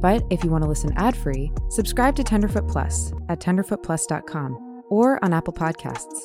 But 0.00 0.24
if 0.30 0.44
you 0.44 0.50
want 0.50 0.62
to 0.64 0.68
listen 0.68 0.92
ad-free, 0.96 1.52
subscribe 1.70 2.14
to 2.16 2.24
Tenderfoot 2.24 2.68
Plus 2.68 3.12
at 3.28 3.40
tenderfootplus.com 3.40 4.84
or 4.88 5.22
on 5.24 5.32
Apple 5.32 5.52
Podcasts. 5.52 6.20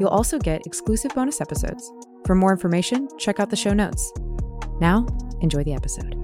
You'll 0.00 0.08
also 0.08 0.38
get 0.38 0.66
exclusive 0.66 1.14
bonus 1.14 1.40
episodes. 1.40 1.90
For 2.24 2.34
more 2.34 2.52
information, 2.52 3.08
check 3.18 3.40
out 3.40 3.50
the 3.50 3.56
show 3.56 3.72
notes. 3.72 4.12
Now, 4.80 5.06
enjoy 5.40 5.64
the 5.64 5.74
episode. 5.74 6.14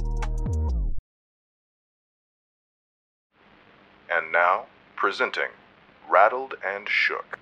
And 4.10 4.32
now, 4.32 4.66
presenting 4.96 5.48
Rattled 6.08 6.54
and 6.64 6.88
Shook. 6.88 7.38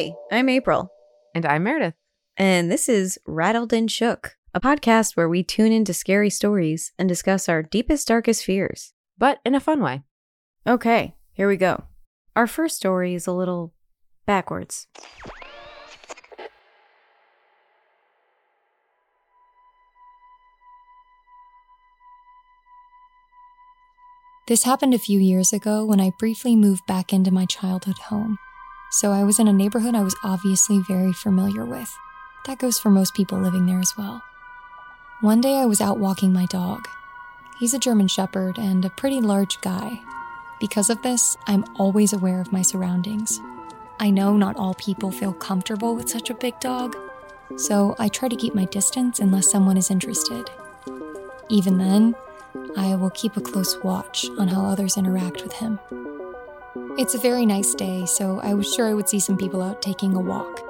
Hi, 0.00 0.14
I'm 0.32 0.46
Aprile, 0.46 0.88
And 1.34 1.44
I'm 1.44 1.62
Meredith. 1.62 1.92
and 2.38 2.72
this 2.72 2.88
is 2.88 3.18
Rattled 3.26 3.70
and 3.74 3.90
Shook, 3.90 4.34
a 4.54 4.58
podcast 4.60 5.14
where 5.14 5.28
we 5.28 5.42
tune 5.42 5.72
into 5.72 5.92
scary 5.92 6.30
stories 6.30 6.92
and 6.98 7.06
discuss 7.06 7.50
our 7.50 7.62
deepest, 7.62 8.08
darkest 8.08 8.42
fears. 8.42 8.94
But 9.18 9.40
in 9.44 9.54
a 9.54 9.60
fun 9.60 9.82
way. 9.82 10.00
Okay, 10.66 11.16
here 11.34 11.48
we 11.48 11.58
go. 11.58 11.84
Our 12.34 12.46
first 12.46 12.76
story 12.76 13.12
is 13.12 13.26
a 13.26 13.32
little 13.32 13.74
backwards. 14.24 14.86
This 24.48 24.64
happened 24.64 24.94
a 24.94 24.98
few 24.98 25.18
years 25.18 25.52
ago 25.52 25.84
when 25.84 26.00
I 26.00 26.10
briefly 26.18 26.56
moved 26.56 26.86
back 26.86 27.12
into 27.12 27.30
my 27.30 27.44
childhood 27.46 27.98
home. 27.98 28.38
So 28.90 29.12
I 29.12 29.22
was 29.22 29.38
in 29.38 29.46
a 29.46 29.52
neighborhood 29.52 29.94
I 29.94 30.02
was 30.02 30.16
obviously 30.24 30.80
very 30.80 31.12
familiar 31.12 31.64
with. 31.64 31.96
That 32.46 32.58
goes 32.58 32.78
for 32.78 32.90
most 32.90 33.14
people 33.14 33.38
living 33.38 33.66
there 33.66 33.78
as 33.78 33.96
well. 33.96 34.22
One 35.20 35.40
day 35.40 35.58
I 35.58 35.66
was 35.66 35.80
out 35.80 35.98
walking 35.98 36.32
my 36.32 36.46
dog. 36.46 36.88
He's 37.58 37.72
a 37.72 37.78
German 37.78 38.08
Shepherd 38.08 38.58
and 38.58 38.84
a 38.84 38.90
pretty 38.90 39.20
large 39.20 39.60
guy. 39.60 40.00
Because 40.58 40.90
of 40.90 41.02
this, 41.02 41.36
I'm 41.46 41.64
always 41.76 42.12
aware 42.12 42.40
of 42.40 42.52
my 42.52 42.62
surroundings. 42.62 43.40
I 44.00 44.10
know 44.10 44.36
not 44.36 44.56
all 44.56 44.74
people 44.74 45.10
feel 45.10 45.34
comfortable 45.34 45.94
with 45.94 46.08
such 46.08 46.30
a 46.30 46.34
big 46.34 46.58
dog, 46.58 46.96
so 47.56 47.94
I 47.98 48.08
try 48.08 48.28
to 48.28 48.36
keep 48.36 48.54
my 48.54 48.64
distance 48.64 49.20
unless 49.20 49.50
someone 49.50 49.76
is 49.76 49.90
interested. 49.90 50.50
Even 51.48 51.78
then, 51.78 52.14
I 52.76 52.94
will 52.96 53.10
keep 53.10 53.36
a 53.36 53.40
close 53.40 53.76
watch 53.84 54.26
on 54.38 54.48
how 54.48 54.64
others 54.64 54.96
interact 54.96 55.42
with 55.42 55.52
him. 55.52 55.78
It's 56.98 57.14
a 57.14 57.18
very 57.18 57.46
nice 57.46 57.74
day, 57.74 58.04
so 58.04 58.40
I 58.40 58.54
was 58.54 58.72
sure 58.72 58.88
I 58.88 58.94
would 58.94 59.08
see 59.08 59.20
some 59.20 59.36
people 59.36 59.62
out 59.62 59.80
taking 59.80 60.14
a 60.14 60.20
walk. 60.20 60.60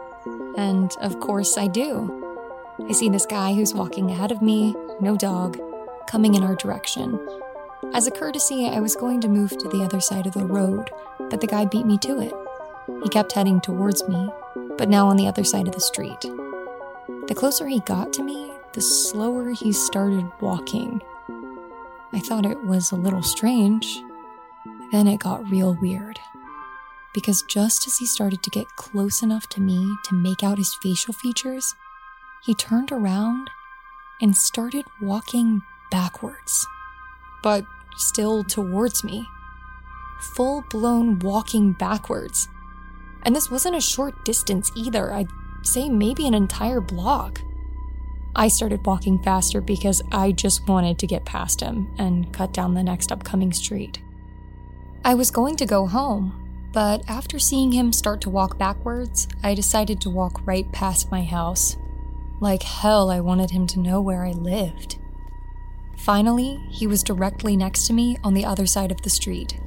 And 0.57 0.93
of 1.01 1.19
course, 1.19 1.57
I 1.57 1.67
do. 1.67 2.77
I 2.89 2.93
see 2.93 3.09
this 3.09 3.27
guy 3.27 3.55
who's 3.55 3.75
walking 3.75 4.11
ahead 4.11 4.31
of 4.31 4.43
me, 4.43 4.77
no 5.01 5.17
dog, 5.17 5.59
coming 6.07 6.35
in 6.35 6.43
our 6.43 6.55
direction. 6.55 7.19
As 7.95 8.07
a 8.07 8.11
courtesy, 8.11 8.69
I 8.69 8.81
was 8.81 8.97
going 8.97 9.21
to 9.23 9.29
move 9.29 9.57
to 9.59 9.69
the 9.69 9.83
other 9.83 10.01
side 10.01 10.27
of 10.27 10.35
the 10.35 10.45
road, 10.45 10.91
but 11.19 11.41
the 11.41 11.47
guy 11.47 11.65
beat 11.65 11.87
me 11.87 11.99
to 11.99 12.21
it. 12.21 12.33
He 13.03 13.09
kept 13.09 13.33
heading 13.33 13.61
towards 13.61 14.07
me, 14.07 14.31
but 14.77 14.89
now 14.89 15.09
on 15.09 15.17
the 15.17 15.27
other 15.27 15.45
side 15.45 15.69
of 15.69 15.75
the 15.75 15.81
street. 15.81 16.21
The 17.29 17.35
closer 17.35 17.67
he 17.67 17.81
got 17.81 18.13
to 18.15 18.23
me, 18.23 18.53
the 18.73 18.81
slower 18.81 19.51
he 19.51 19.73
started 19.73 20.31
walking. 20.41 21.03
I 22.13 22.21
thought 22.21 22.47
it 22.47 22.63
was 22.65 22.93
a 22.93 22.97
little 22.97 23.23
strange. 23.23 24.03
Then 24.93 25.07
it 25.07 25.21
got 25.21 25.51
real 25.51 25.77
weird. 25.81 26.19
Because 27.15 27.43
just 27.43 27.87
as 27.87 27.99
he 27.99 28.07
started 28.07 28.43
to 28.43 28.51
get 28.51 28.77
close 28.77 29.23
enough 29.23 29.49
to 29.51 29.61
me 29.61 29.97
to 30.05 30.15
make 30.15 30.43
out 30.43 30.59
his 30.59 30.77
facial 30.83 31.13
features, 31.13 31.75
he 32.45 32.55
turned 32.55 32.93
around 32.93 33.51
and 34.21 34.37
started 34.37 34.85
walking 35.01 35.63
backwards. 35.91 36.67
But 37.43 37.65
still 37.97 38.45
towards 38.45 39.05
me. 39.05 39.27
Full 40.35 40.65
blown 40.71 41.19
walking 41.19 41.73
backwards. 41.73 42.49
And 43.23 43.35
this 43.35 43.51
wasn't 43.51 43.77
a 43.77 43.81
short 43.81 44.25
distance 44.25 44.71
either, 44.77 45.13
I'd 45.13 45.29
say 45.63 45.89
maybe 45.89 46.27
an 46.27 46.35
entire 46.35 46.81
block. 46.81 47.41
I 48.35 48.49
started 48.49 48.87
walking 48.87 49.23
faster 49.23 49.61
because 49.61 50.03
I 50.13 50.33
just 50.33 50.69
wanted 50.69 50.99
to 51.01 51.07
get 51.07 51.25
past 51.25 51.61
him 51.61 51.93
and 51.99 52.33
cut 52.33 52.53
down 52.53 52.75
the 52.75 52.83
next 52.83 53.11
upcoming 53.11 53.53
street. 53.53 54.01
I 55.03 55.15
was 55.15 55.31
going 55.31 55.57
to 55.57 55.67
go 55.67 55.87
home, 55.87 56.69
but 56.73 57.03
after 57.09 57.39
seeing 57.39 57.73
him 57.73 57.93
start 57.93 58.21
to 58.23 58.31
walk 58.31 58.59
backwards, 58.59 59.27
I 59.43 59.55
decided 59.55 60.01
to 60.03 60.11
walk 60.11 60.47
right 60.47 60.71
past 60.73 61.11
my 61.11 61.25
house. 61.25 61.77
Like 62.39 62.63
hell, 62.63 63.11
I 63.11 63.21
wanted 63.21 63.51
him 63.51 63.67
to 63.69 63.81
know 63.81 64.03
where 64.03 64.25
I 64.25 64.33
lived. 64.33 64.99
Finally, 65.97 66.61
he 66.69 66.87
was 66.87 67.03
directly 67.03 67.57
next 67.57 67.87
to 67.87 67.93
me 67.95 68.19
on 68.23 68.35
the 68.35 68.45
other 68.45 68.67
side 68.67 68.91
of 68.91 69.01
the 69.01 69.11
street. 69.11 69.59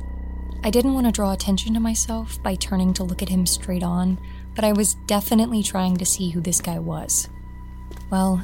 I 0.64 0.70
didn't 0.70 0.94
want 0.94 1.08
to 1.08 1.12
draw 1.12 1.34
attention 1.34 1.74
to 1.74 1.80
myself 1.80 2.42
by 2.42 2.56
turning 2.56 2.94
to 2.94 3.04
look 3.04 3.22
at 3.22 3.30
him 3.30 3.46
straight 3.46 3.84
on, 3.84 4.20
but 4.56 4.64
I 4.64 4.72
was 4.72 4.94
definitely 5.08 5.64
trying 5.64 5.98
to 5.98 6.06
see 6.06 6.30
who 6.30 6.42
this 6.42 6.62
guy 6.62 6.78
was. 6.78 7.28
Well, 8.10 8.44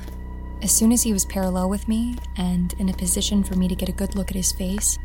as 0.61 0.71
soon 0.71 0.91
as 0.91 1.03
he 1.03 1.13
was 1.13 1.25
parallel 1.25 1.69
with 1.69 1.87
me 1.87 2.17
and 2.35 2.73
in 2.73 2.89
a 2.89 2.93
position 2.93 3.43
for 3.43 3.55
me 3.55 3.67
to 3.67 3.75
get 3.75 3.89
a 3.89 3.93
good 3.93 4.15
look 4.15 4.29
at 4.29 4.35
his 4.35 4.51
face, 4.51 4.97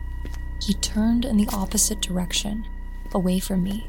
he 0.65 0.73
turned 0.75 1.27
in 1.27 1.37
the 1.37 1.49
opposite 1.53 2.01
direction, 2.01 2.67
away 3.13 3.39
from 3.39 3.63
me, 3.63 3.87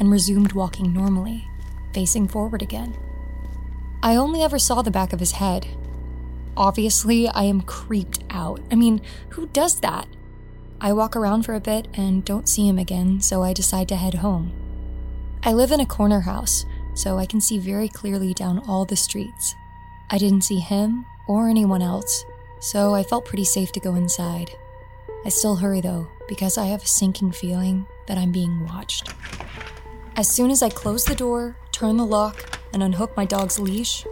and 0.00 0.10
resumed 0.10 0.52
walking 0.52 0.92
normally, 0.92 1.48
facing 1.92 2.26
forward 2.26 2.60
again. 2.60 2.92
I 4.02 4.16
only 4.16 4.42
ever 4.42 4.58
saw 4.58 4.82
the 4.82 4.90
back 4.90 5.12
of 5.12 5.20
his 5.20 5.32
head. 5.32 5.68
Obviously, 6.56 7.28
I 7.28 7.44
am 7.44 7.60
creeped 7.60 8.24
out. 8.30 8.60
I 8.68 8.74
mean, 8.74 9.00
who 9.30 9.46
does 9.46 9.78
that? 9.80 10.08
I 10.80 10.92
walk 10.92 11.14
around 11.14 11.44
for 11.44 11.54
a 11.54 11.60
bit 11.60 11.86
and 11.94 12.24
don't 12.24 12.48
see 12.48 12.66
him 12.66 12.80
again, 12.80 13.20
so 13.20 13.44
I 13.44 13.52
decide 13.52 13.88
to 13.88 13.96
head 13.96 14.14
home. 14.14 14.52
I 15.44 15.52
live 15.52 15.70
in 15.70 15.80
a 15.80 15.86
corner 15.86 16.20
house, 16.20 16.64
so 16.94 17.16
I 17.16 17.26
can 17.26 17.40
see 17.40 17.58
very 17.58 17.88
clearly 17.88 18.34
down 18.34 18.58
all 18.58 18.84
the 18.84 18.96
streets. 18.96 19.54
I 20.10 20.18
didn't 20.18 20.42
see 20.42 20.58
him 20.58 21.06
or 21.28 21.48
anyone 21.48 21.82
else, 21.82 22.24
so 22.58 22.92
I 22.92 23.04
felt 23.04 23.24
pretty 23.24 23.44
safe 23.44 23.70
to 23.72 23.80
go 23.80 23.94
inside. 23.94 24.50
I 25.28 25.30
still 25.30 25.56
hurry 25.56 25.82
though, 25.82 26.08
because 26.26 26.56
I 26.56 26.64
have 26.68 26.84
a 26.84 26.86
sinking 26.86 27.32
feeling 27.32 27.84
that 28.06 28.16
I'm 28.16 28.32
being 28.32 28.64
watched. 28.64 29.12
As 30.16 30.26
soon 30.26 30.50
as 30.50 30.62
I 30.62 30.70
close 30.70 31.04
the 31.04 31.14
door, 31.14 31.54
turn 31.70 31.98
the 31.98 32.06
lock, 32.06 32.58
and 32.72 32.82
unhook 32.82 33.14
my 33.14 33.26
dog's 33.26 33.58
leash, 33.58 34.06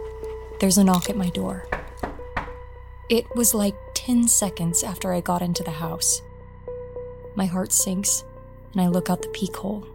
there's 0.59 0.77
a 0.77 0.83
knock 0.83 1.09
at 1.09 1.17
my 1.17 1.29
door. 1.29 1.67
It 3.09 3.25
was 3.35 3.55
like 3.55 3.73
10 3.95 4.27
seconds 4.27 4.83
after 4.83 5.11
I 5.11 5.21
got 5.21 5.41
into 5.41 5.63
the 5.63 5.71
house. 5.71 6.21
My 7.33 7.47
heart 7.47 7.71
sinks, 7.71 8.23
and 8.73 8.81
I 8.83 8.87
look 8.87 9.09
out 9.09 9.23
the 9.23 9.29
peek 9.29 9.55
hole. 9.55 9.87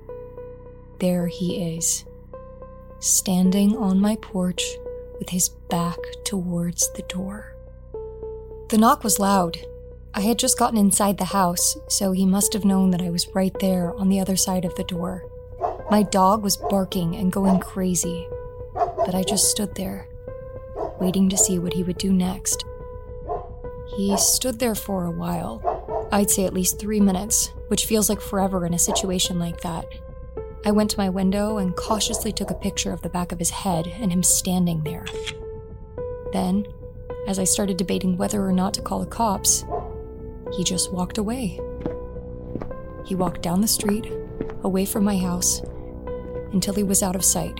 There 0.99 1.29
he 1.29 1.77
is, 1.77 2.05
standing 2.99 3.77
on 3.77 4.01
my 4.01 4.17
porch 4.17 4.65
with 5.21 5.29
his 5.29 5.51
back 5.51 5.99
towards 6.25 6.93
the 6.95 7.03
door. 7.03 7.55
The 8.71 8.79
knock 8.79 9.05
was 9.05 9.21
loud. 9.21 9.65
I 10.15 10.21
had 10.21 10.39
just 10.39 10.59
gotten 10.59 10.77
inside 10.77 11.17
the 11.17 11.25
house, 11.25 11.79
so 11.89 12.13
he 12.13 12.27
must 12.27 12.53
have 12.53 12.67
known 12.67 12.91
that 12.91 13.01
I 13.01 13.09
was 13.09 13.35
right 13.35 13.55
there 13.61 13.95
on 13.95 14.11
the 14.11 14.21
other 14.21 14.37
side 14.37 14.67
of 14.67 14.75
the 14.75 14.85
door. 14.85 15.25
My 15.91 16.03
dog 16.03 16.43
was 16.43 16.59
barking 16.59 17.17
and 17.17 17.33
going 17.33 17.61
crazy, 17.61 18.29
but 18.75 19.15
I 19.15 19.23
just 19.23 19.51
stood 19.51 19.75
there, 19.75 20.09
waiting 21.01 21.31
to 21.31 21.37
see 21.39 21.59
what 21.59 21.73
he 21.73 21.83
would 21.83 21.97
do 21.97 22.13
next. 22.13 22.67
He 23.97 24.15
stood 24.19 24.59
there 24.59 24.75
for 24.75 25.07
a 25.07 25.11
while. 25.11 26.09
I'd 26.13 26.31
say 26.31 26.45
at 26.45 26.53
least 26.53 26.79
three 26.79 27.01
minutes, 27.01 27.51
which 27.69 27.87
feels 27.87 28.11
like 28.11 28.21
forever 28.21 28.67
in 28.67 28.75
a 28.75 28.79
situation 28.79 29.39
like 29.39 29.63
that. 29.63 29.87
I 30.67 30.73
went 30.73 30.91
to 30.91 30.99
my 30.99 31.09
window 31.09 31.57
and 31.57 31.75
cautiously 31.75 32.33
took 32.33 32.51
a 32.51 32.55
picture 32.55 32.93
of 32.93 33.01
the 33.01 33.09
back 33.09 33.33
of 33.33 33.39
his 33.39 33.51
head 33.51 33.87
and 33.87 34.13
him 34.13 34.23
standing 34.23 34.83
there. 34.83 35.07
Then, 36.35 36.67
as 37.27 37.39
I 37.39 37.45
started 37.45 37.79
debating 37.79 38.19
whether 38.19 38.47
or 38.47 38.53
not 38.53 38.75
to 38.75 38.83
call 38.83 39.01
the 39.01 39.07
cops, 39.07 39.65
he 40.53 40.65
just 40.65 40.93
walked 40.93 41.19
away. 41.19 41.59
He 43.05 43.15
walked 43.15 43.43
down 43.43 43.61
the 43.61 43.69
street, 43.69 44.13
away 44.63 44.85
from 44.85 45.05
my 45.05 45.17
house, 45.17 45.61
until 46.53 46.75
he 46.75 46.83
was 46.83 47.03
out 47.03 47.17
of 47.17 47.25
sight. 47.25 47.59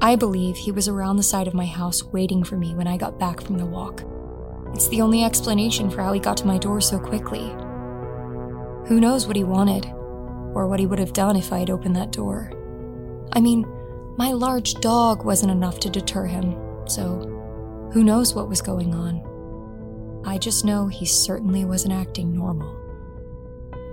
I 0.00 0.14
believe 0.14 0.56
he 0.56 0.72
was 0.72 0.88
around 0.88 1.16
the 1.16 1.22
side 1.22 1.48
of 1.48 1.54
my 1.54 1.66
house 1.66 2.04
waiting 2.04 2.44
for 2.44 2.56
me 2.56 2.74
when 2.74 2.86
I 2.86 2.96
got 2.96 3.18
back 3.18 3.40
from 3.40 3.58
the 3.58 3.66
walk. 3.66 4.02
It's 4.72 4.88
the 4.88 5.00
only 5.00 5.24
explanation 5.24 5.90
for 5.90 6.02
how 6.02 6.12
he 6.12 6.20
got 6.20 6.36
to 6.38 6.46
my 6.46 6.58
door 6.58 6.80
so 6.80 6.98
quickly. 6.98 7.54
Who 8.86 9.00
knows 9.00 9.26
what 9.26 9.36
he 9.36 9.42
wanted, 9.42 9.86
or 10.54 10.68
what 10.68 10.78
he 10.78 10.86
would 10.86 10.98
have 10.98 11.12
done 11.12 11.34
if 11.34 11.52
I 11.52 11.58
had 11.58 11.70
opened 11.70 11.96
that 11.96 12.12
door. 12.12 12.52
I 13.32 13.40
mean, 13.40 13.66
my 14.16 14.32
large 14.32 14.74
dog 14.74 15.24
wasn't 15.24 15.52
enough 15.52 15.80
to 15.80 15.90
deter 15.90 16.26
him, 16.26 16.56
so 16.86 17.18
who 17.92 18.04
knows 18.04 18.34
what 18.34 18.48
was 18.48 18.62
going 18.62 18.94
on. 18.94 19.25
I 20.26 20.38
just 20.38 20.64
know 20.64 20.88
he 20.88 21.06
certainly 21.06 21.64
wasn't 21.64 21.94
acting 21.94 22.34
normal. 22.34 22.74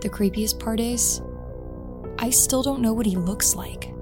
The 0.02 0.10
creepiest 0.10 0.60
part 0.60 0.80
is, 0.80 1.22
I 2.18 2.32
still 2.32 2.64
don't 2.64 2.82
know 2.82 2.92
what 2.92 3.06
he 3.06 3.16
looks 3.16 3.56
like. 3.56 3.94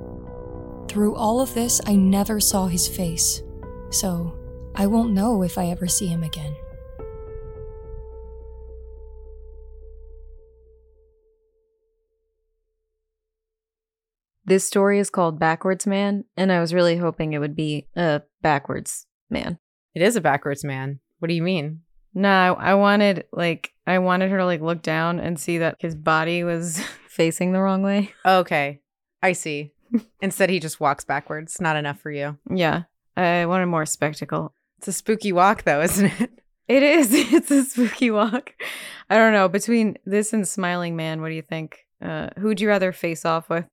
Through 0.87 1.15
all 1.15 1.41
of 1.41 1.53
this, 1.53 1.81
I 1.85 1.95
never 1.95 2.39
saw 2.39 2.67
his 2.67 2.87
face, 2.87 3.43
so 3.89 4.33
I 4.75 4.87
won't 4.87 5.11
know 5.11 5.43
if 5.43 5.57
I 5.57 5.67
ever 5.67 5.87
see 5.87 6.07
him 6.07 6.23
again. 6.23 6.55
This 14.45 14.63
story 14.63 14.99
is 14.99 15.09
called 15.09 15.37
Backwards 15.37 15.85
Man, 15.85 16.23
and 16.35 16.51
I 16.51 16.61
was 16.61 16.73
really 16.73 16.95
hoping 16.95 17.33
it 17.33 17.39
would 17.39 17.55
be 17.55 17.87
a 17.95 18.21
backwards 18.41 19.05
man. 19.29 19.59
It 19.93 20.01
is 20.01 20.15
a 20.15 20.21
backwards 20.21 20.63
man. 20.63 20.99
What 21.19 21.27
do 21.27 21.33
you 21.33 21.43
mean? 21.43 21.81
No, 22.13 22.55
I, 22.59 22.73
wanted 22.73 23.25
like 23.31 23.73
I 23.87 23.99
wanted 23.99 24.31
her 24.31 24.37
to 24.37 24.45
like 24.45 24.61
look 24.61 24.81
down 24.81 25.19
and 25.19 25.39
see 25.39 25.59
that 25.59 25.77
his 25.79 25.95
body 25.95 26.43
was 26.43 26.79
facing 27.07 27.51
the 27.51 27.61
wrong 27.61 27.81
way. 27.83 28.13
Okay, 28.25 28.81
I 29.21 29.33
see. 29.33 29.71
Instead, 30.21 30.49
he 30.49 30.59
just 30.59 30.79
walks 30.79 31.03
backwards. 31.03 31.59
Not 31.59 31.75
enough 31.75 31.99
for 31.99 32.11
you. 32.11 32.37
Yeah, 32.49 32.83
I 33.15 33.45
wanted 33.45 33.67
more 33.67 33.85
spectacle. 33.85 34.53
It's 34.77 34.87
a 34.87 34.93
spooky 34.93 35.31
walk, 35.31 35.63
though, 35.63 35.81
isn't 35.81 36.11
it? 36.19 36.31
It 36.67 36.83
is. 36.83 37.11
It's 37.33 37.51
a 37.51 37.63
spooky 37.65 38.11
walk. 38.11 38.53
I 39.09 39.17
don't 39.17 39.33
know. 39.33 39.49
Between 39.49 39.97
this 40.05 40.31
and 40.31 40.47
Smiling 40.47 40.95
Man, 40.95 41.21
what 41.21 41.29
do 41.29 41.35
you 41.35 41.41
think? 41.41 41.85
Uh, 42.01 42.29
who'd 42.39 42.61
you 42.61 42.67
rather 42.67 42.91
face 42.91 43.25
off 43.25 43.49
with? 43.49 43.65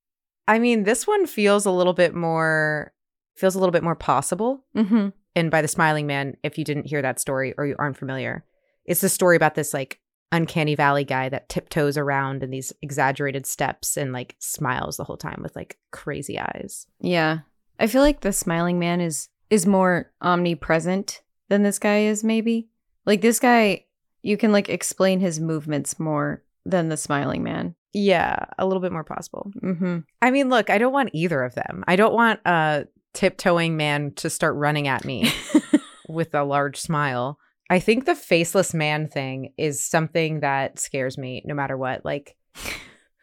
I 0.49 0.59
mean, 0.59 0.83
this 0.83 1.07
one 1.07 1.27
feels 1.27 1.65
a 1.65 1.71
little 1.71 1.93
bit 1.93 2.15
more 2.15 2.93
feels 3.37 3.55
a 3.55 3.59
little 3.59 3.73
bit 3.73 3.85
more 3.85 3.95
possible. 3.95 4.65
Mm-hmm. 4.77 5.11
And 5.35 5.51
by 5.51 5.63
the 5.63 5.69
smiling 5.69 6.07
man, 6.07 6.37
if 6.43 6.59
you 6.59 6.65
didn't 6.65 6.87
hear 6.87 7.03
that 7.03 7.21
story 7.21 7.55
or 7.57 7.67
you 7.67 7.77
aren't 7.79 7.97
familiar, 7.97 8.45
it's 8.85 9.01
the 9.01 9.09
story 9.09 9.37
about 9.37 9.55
this 9.55 9.73
like 9.75 10.01
uncanny 10.33 10.75
valley 10.75 11.05
guy 11.05 11.29
that 11.29 11.49
tiptoes 11.49 11.97
around 11.97 12.43
in 12.43 12.51
these 12.51 12.73
exaggerated 12.83 13.47
steps 13.47 13.97
and 13.97 14.13
like 14.13 14.37
smiles 14.39 14.97
the 14.97 15.05
whole 15.05 15.17
time 15.17 15.41
with 15.43 15.55
like 15.57 15.79
crazy 15.91 16.39
eyes. 16.39 16.87
Yeah, 17.01 17.41
I 17.79 17.87
feel 17.87 18.03
like 18.03 18.21
the 18.21 18.33
Smiling 18.33 18.79
Man 18.79 19.01
is 19.01 19.29
is 19.51 19.67
more 19.67 20.13
omnipresent 20.21 21.23
than 21.49 21.63
this 21.63 21.79
guy 21.79 22.01
is. 22.01 22.23
Maybe 22.25 22.69
like 23.07 23.21
this 23.21 23.39
guy, 23.39 23.85
you 24.23 24.37
can 24.37 24.53
like 24.53 24.69
explain 24.69 25.21
his 25.21 25.41
movements 25.41 25.99
more 25.99 26.43
than 26.67 26.89
the 26.89 26.97
Smiling 26.97 27.43
Man. 27.43 27.75
Yeah, 27.95 28.45
a 28.59 28.67
little 28.67 28.83
bit 28.83 28.93
more 28.93 29.05
possible. 29.05 29.51
Mm-hmm. 29.63 30.01
I 30.21 30.31
mean, 30.31 30.51
look, 30.51 30.69
I 30.69 30.77
don't 30.77 30.93
want 30.93 31.11
either 31.15 31.43
of 31.43 31.55
them. 31.55 31.85
I 31.89 31.97
don't 31.97 32.13
want 32.13 32.41
a 32.45 32.87
tiptoeing 33.19 33.77
man 33.77 34.13
to 34.13 34.31
start 34.31 34.55
running 34.55 34.87
at 34.87 35.05
me 35.05 35.29
with 36.09 36.35
a 36.37 36.45
large 36.45 36.77
smile. 36.77 37.37
I 37.69 37.81
think 37.81 38.05
the 38.05 38.15
faceless 38.15 38.73
man 38.73 39.09
thing 39.09 39.53
is 39.59 39.85
something 39.85 40.39
that 40.41 40.79
scares 40.79 41.19
me 41.19 41.43
no 41.45 41.53
matter 41.53 41.77
what. 41.77 42.05
Like, 42.05 42.37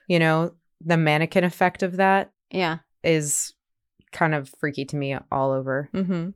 you 0.09 0.19
know, 0.19 0.51
the 0.83 0.97
mannequin 0.97 1.45
effect 1.45 1.81
of 1.81 1.95
that 1.95 2.33
Yeah. 2.51 2.79
is 3.05 3.53
kind 4.11 4.35
of 4.35 4.49
freaky 4.59 4.83
to 4.83 4.97
me 4.97 5.15
all 5.31 5.51
over. 5.53 5.89
Mm-hmm. 5.93 6.31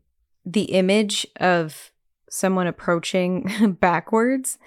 The 0.45 0.63
image 0.63 1.27
of 1.41 1.91
someone 2.29 2.65
approaching 2.65 3.75
backwards, 3.81 4.57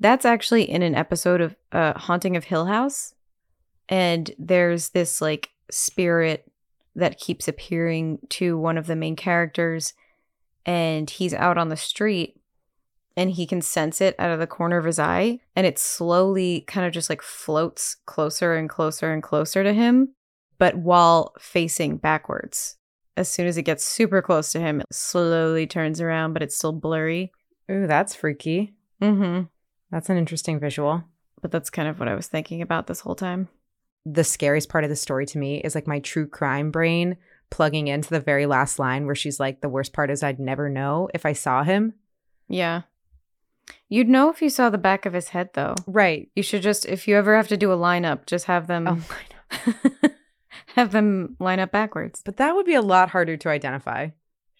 that's 0.00 0.24
actually 0.24 0.68
in 0.68 0.82
an 0.82 0.96
episode 0.96 1.40
of 1.40 1.54
uh, 1.70 1.96
Haunting 1.96 2.36
of 2.36 2.42
Hill 2.44 2.66
House. 2.66 3.14
And 3.88 4.32
there's 4.36 4.88
this 4.90 5.20
like 5.20 5.50
spirit 5.70 6.50
that 6.94 7.18
keeps 7.18 7.48
appearing 7.48 8.18
to 8.30 8.58
one 8.58 8.78
of 8.78 8.86
the 8.86 8.96
main 8.96 9.16
characters. 9.16 9.94
And 10.64 11.08
he's 11.08 11.34
out 11.34 11.58
on 11.58 11.68
the 11.68 11.76
street 11.76 12.40
and 13.16 13.30
he 13.30 13.46
can 13.46 13.60
sense 13.60 14.00
it 14.00 14.14
out 14.18 14.30
of 14.30 14.38
the 14.38 14.46
corner 14.46 14.78
of 14.78 14.84
his 14.84 14.98
eye. 14.98 15.40
And 15.56 15.66
it 15.66 15.78
slowly 15.78 16.62
kind 16.62 16.86
of 16.86 16.92
just 16.92 17.10
like 17.10 17.22
floats 17.22 17.96
closer 18.06 18.54
and 18.54 18.68
closer 18.68 19.12
and 19.12 19.22
closer 19.22 19.62
to 19.62 19.72
him, 19.72 20.14
but 20.58 20.76
while 20.76 21.34
facing 21.38 21.96
backwards 21.96 22.76
as 23.16 23.28
soon 23.28 23.46
as 23.46 23.56
it 23.56 23.62
gets 23.62 23.84
super 23.84 24.22
close 24.22 24.52
to 24.52 24.60
him, 24.60 24.80
it 24.80 24.86
slowly 24.90 25.66
turns 25.66 26.00
around, 26.00 26.32
but 26.32 26.42
it's 26.42 26.56
still 26.56 26.72
blurry. 26.72 27.32
Ooh, 27.70 27.86
that's 27.86 28.14
freaky. 28.14 28.74
Mm-hmm. 29.00 29.44
That's 29.90 30.08
an 30.08 30.16
interesting 30.16 30.58
visual. 30.58 31.04
But 31.40 31.50
that's 31.50 31.70
kind 31.70 31.88
of 31.88 31.98
what 31.98 32.08
I 32.08 32.14
was 32.14 32.28
thinking 32.28 32.62
about 32.62 32.86
this 32.86 33.00
whole 33.00 33.14
time. 33.14 33.48
The 34.04 34.24
scariest 34.24 34.68
part 34.68 34.84
of 34.84 34.90
the 34.90 34.96
story 34.96 35.26
to 35.26 35.38
me 35.38 35.58
is 35.58 35.74
like 35.74 35.86
my 35.86 36.00
true 36.00 36.26
crime 36.26 36.70
brain 36.70 37.16
plugging 37.50 37.86
into 37.88 38.08
the 38.08 38.20
very 38.20 38.46
last 38.46 38.78
line 38.78 39.06
where 39.06 39.14
she's 39.14 39.38
like, 39.38 39.60
the 39.60 39.68
worst 39.68 39.92
part 39.92 40.10
is 40.10 40.22
I'd 40.22 40.40
never 40.40 40.68
know 40.68 41.08
if 41.14 41.24
I 41.26 41.34
saw 41.34 41.62
him. 41.62 41.94
Yeah. 42.48 42.82
You'd 43.88 44.08
know 44.08 44.30
if 44.30 44.42
you 44.42 44.48
saw 44.48 44.70
the 44.70 44.78
back 44.78 45.06
of 45.06 45.12
his 45.12 45.28
head, 45.28 45.50
though. 45.54 45.74
Right. 45.86 46.30
You 46.34 46.42
should 46.42 46.62
just, 46.62 46.86
if 46.86 47.06
you 47.06 47.16
ever 47.16 47.36
have 47.36 47.48
to 47.48 47.56
do 47.56 47.70
a 47.70 47.76
lineup, 47.76 48.26
just 48.26 48.46
have 48.46 48.66
them 48.66 48.88
Oh, 48.88 50.08
have 50.76 50.92
them 50.92 51.36
line 51.38 51.60
up 51.60 51.70
backwards. 51.70 52.22
But 52.24 52.38
that 52.38 52.54
would 52.56 52.66
be 52.66 52.74
a 52.74 52.82
lot 52.82 53.10
harder 53.10 53.36
to 53.36 53.48
identify. 53.50 54.08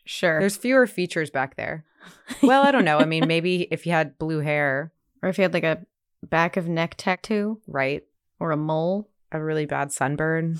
Sure. 0.05 0.39
There's 0.39 0.57
fewer 0.57 0.87
features 0.87 1.31
back 1.31 1.57
there. 1.57 1.85
Well, 2.43 2.65
I 2.65 2.73
don't 2.73 2.85
know. 2.85 2.99
I 2.99 3.05
mean, 3.05 3.29
maybe 3.29 3.63
if 3.71 3.87
you 3.87 3.93
had 3.93 4.19
blue 4.19 4.41
hair, 4.41 4.93
or 5.23 5.29
if 5.29 5.39
you 5.39 5.43
had 5.43 5.55
like 5.55 5.63
a 5.65 5.87
back 6.25 6.57
of 6.57 6.69
neck 6.69 6.95
tattoo 6.99 7.61
right? 7.69 8.03
or 8.41 8.51
a 8.51 8.57
mole. 8.57 9.09
A 9.35 9.43
really 9.43 9.65
bad 9.65 9.93
sunburn. 9.93 10.59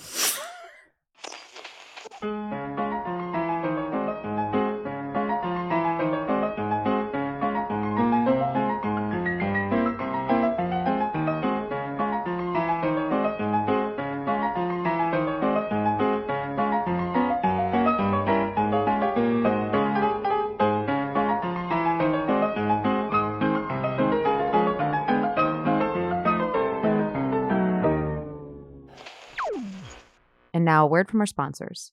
A 30.83 30.87
word 30.87 31.09
from 31.09 31.21
our 31.21 31.27
sponsors. 31.27 31.93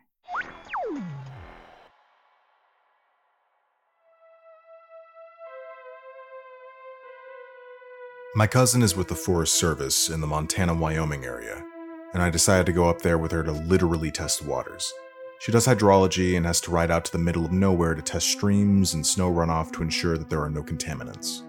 My 8.33 8.47
cousin 8.47 8.81
is 8.81 8.95
with 8.95 9.09
the 9.09 9.15
Forest 9.15 9.55
Service 9.55 10.09
in 10.09 10.21
the 10.21 10.27
Montana 10.27 10.73
Wyoming 10.73 11.25
area, 11.25 11.65
and 12.13 12.23
I 12.23 12.29
decided 12.29 12.65
to 12.67 12.71
go 12.71 12.87
up 12.87 13.01
there 13.01 13.17
with 13.17 13.33
her 13.33 13.43
to 13.43 13.51
literally 13.51 14.09
test 14.09 14.45
waters. 14.45 14.93
She 15.39 15.51
does 15.51 15.67
hydrology 15.67 16.37
and 16.37 16.45
has 16.45 16.61
to 16.61 16.71
ride 16.71 16.91
out 16.91 17.03
to 17.03 17.11
the 17.11 17.17
middle 17.17 17.43
of 17.43 17.51
nowhere 17.51 17.93
to 17.93 18.01
test 18.01 18.27
streams 18.27 18.93
and 18.93 19.05
snow 19.05 19.29
runoff 19.29 19.73
to 19.73 19.81
ensure 19.81 20.17
that 20.17 20.29
there 20.29 20.41
are 20.41 20.49
no 20.49 20.63
contaminants. 20.63 21.41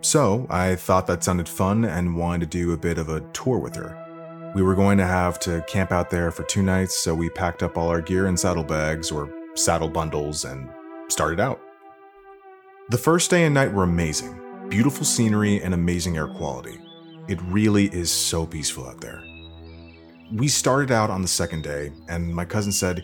So, 0.00 0.44
I 0.50 0.74
thought 0.74 1.06
that 1.06 1.22
sounded 1.22 1.48
fun 1.48 1.84
and 1.84 2.16
wanted 2.16 2.50
to 2.50 2.58
do 2.58 2.72
a 2.72 2.76
bit 2.76 2.98
of 2.98 3.08
a 3.08 3.20
tour 3.32 3.58
with 3.58 3.76
her. 3.76 3.96
We 4.56 4.62
were 4.62 4.74
going 4.74 4.98
to 4.98 5.06
have 5.06 5.38
to 5.40 5.64
camp 5.68 5.92
out 5.92 6.10
there 6.10 6.32
for 6.32 6.42
two 6.42 6.64
nights, 6.64 6.96
so 6.96 7.14
we 7.14 7.30
packed 7.30 7.62
up 7.62 7.78
all 7.78 7.86
our 7.86 8.00
gear 8.00 8.26
in 8.26 8.36
saddlebags 8.36 9.12
or 9.12 9.32
saddle 9.54 9.88
bundles 9.88 10.44
and 10.44 10.68
started 11.06 11.38
out. 11.38 11.60
The 12.88 12.98
first 12.98 13.30
day 13.30 13.44
and 13.44 13.54
night 13.54 13.72
were 13.72 13.84
amazing 13.84 14.41
beautiful 14.72 15.04
scenery 15.04 15.60
and 15.62 15.74
amazing 15.74 16.16
air 16.16 16.26
quality. 16.26 16.80
It 17.28 17.38
really 17.42 17.88
is 17.88 18.10
so 18.10 18.46
peaceful 18.46 18.86
out 18.88 19.02
there. 19.02 19.22
We 20.32 20.48
started 20.48 20.90
out 20.90 21.10
on 21.10 21.20
the 21.20 21.28
second 21.28 21.62
day, 21.62 21.92
and 22.08 22.34
my 22.34 22.46
cousin 22.46 22.72
said, 22.72 23.02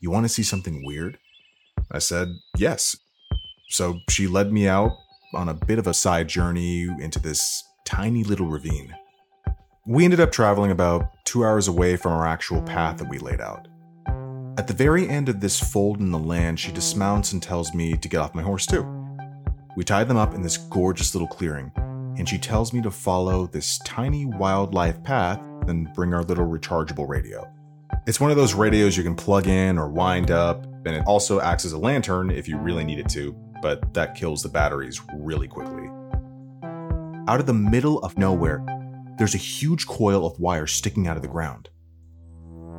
You 0.00 0.10
want 0.10 0.24
to 0.24 0.28
see 0.28 0.42
something 0.42 0.84
weird? 0.84 1.16
I 1.92 2.00
said, 2.00 2.26
Yes. 2.56 2.96
So 3.68 4.00
she 4.10 4.26
led 4.26 4.52
me 4.52 4.66
out 4.66 4.90
on 5.32 5.48
a 5.48 5.54
bit 5.54 5.78
of 5.78 5.86
a 5.86 5.94
side 5.94 6.26
journey 6.26 6.88
into 6.98 7.20
this 7.20 7.62
tiny 7.84 8.24
little 8.24 8.48
ravine. 8.48 8.92
We 9.86 10.04
ended 10.04 10.18
up 10.18 10.32
traveling 10.32 10.72
about 10.72 11.24
two 11.24 11.44
hours 11.44 11.68
away 11.68 11.94
from 11.94 12.14
our 12.14 12.26
actual 12.26 12.62
path 12.62 12.96
that 12.98 13.08
we 13.08 13.18
laid 13.18 13.40
out. 13.40 13.68
At 14.58 14.66
the 14.66 14.74
very 14.74 15.08
end 15.08 15.28
of 15.28 15.38
this 15.38 15.60
fold 15.60 16.00
in 16.00 16.10
the 16.10 16.18
land, 16.18 16.58
she 16.58 16.72
dismounts 16.72 17.32
and 17.32 17.40
tells 17.40 17.72
me 17.74 17.96
to 17.96 18.08
get 18.08 18.18
off 18.18 18.34
my 18.34 18.42
horse 18.42 18.66
too. 18.66 19.03
We 19.76 19.82
tie 19.84 20.04
them 20.04 20.16
up 20.16 20.34
in 20.34 20.42
this 20.42 20.56
gorgeous 20.56 21.14
little 21.14 21.26
clearing, 21.26 21.72
and 22.16 22.28
she 22.28 22.38
tells 22.38 22.72
me 22.72 22.80
to 22.82 22.90
follow 22.90 23.46
this 23.46 23.78
tiny 23.78 24.24
wildlife 24.24 25.02
path 25.02 25.40
and 25.66 25.92
bring 25.94 26.14
our 26.14 26.22
little 26.22 26.46
rechargeable 26.46 27.08
radio. 27.08 27.50
It's 28.06 28.20
one 28.20 28.30
of 28.30 28.36
those 28.36 28.54
radios 28.54 28.96
you 28.96 29.02
can 29.02 29.16
plug 29.16 29.48
in 29.48 29.78
or 29.78 29.88
wind 29.88 30.30
up, 30.30 30.64
and 30.86 30.94
it 30.94 31.02
also 31.06 31.40
acts 31.40 31.64
as 31.64 31.72
a 31.72 31.78
lantern 31.78 32.30
if 32.30 32.46
you 32.46 32.56
really 32.58 32.84
need 32.84 33.00
it 33.00 33.08
to, 33.10 33.32
but 33.62 33.94
that 33.94 34.14
kills 34.14 34.42
the 34.42 34.48
batteries 34.48 35.00
really 35.16 35.48
quickly. 35.48 35.88
Out 37.26 37.40
of 37.40 37.46
the 37.46 37.54
middle 37.54 37.98
of 38.00 38.16
nowhere, 38.16 38.64
there's 39.18 39.34
a 39.34 39.38
huge 39.38 39.86
coil 39.86 40.26
of 40.26 40.38
wire 40.38 40.66
sticking 40.66 41.08
out 41.08 41.16
of 41.16 41.22
the 41.22 41.28
ground. 41.28 41.68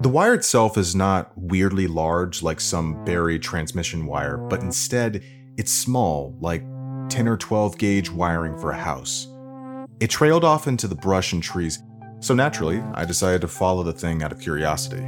The 0.01 0.09
wire 0.09 0.33
itself 0.33 0.77
is 0.77 0.95
not 0.95 1.31
weirdly 1.35 1.87
large 1.87 2.43
like 2.43 2.61
some 2.61 3.03
buried 3.05 3.41
transmission 3.41 4.05
wire, 4.05 4.37
but 4.37 4.61
instead, 4.61 5.23
it's 5.57 5.71
small, 5.71 6.37
like 6.39 6.63
10 7.09 7.27
or 7.27 7.37
12 7.37 7.77
gauge 7.77 8.09
wiring 8.09 8.57
for 8.57 8.71
a 8.71 8.77
house. 8.77 9.27
It 9.99 10.09
trailed 10.09 10.43
off 10.43 10.67
into 10.67 10.87
the 10.87 10.95
brush 10.95 11.33
and 11.33 11.41
trees, 11.41 11.83
so 12.19 12.33
naturally, 12.33 12.81
I 12.93 13.05
decided 13.05 13.41
to 13.41 13.47
follow 13.47 13.83
the 13.83 13.93
thing 13.93 14.23
out 14.23 14.31
of 14.31 14.39
curiosity. 14.39 15.05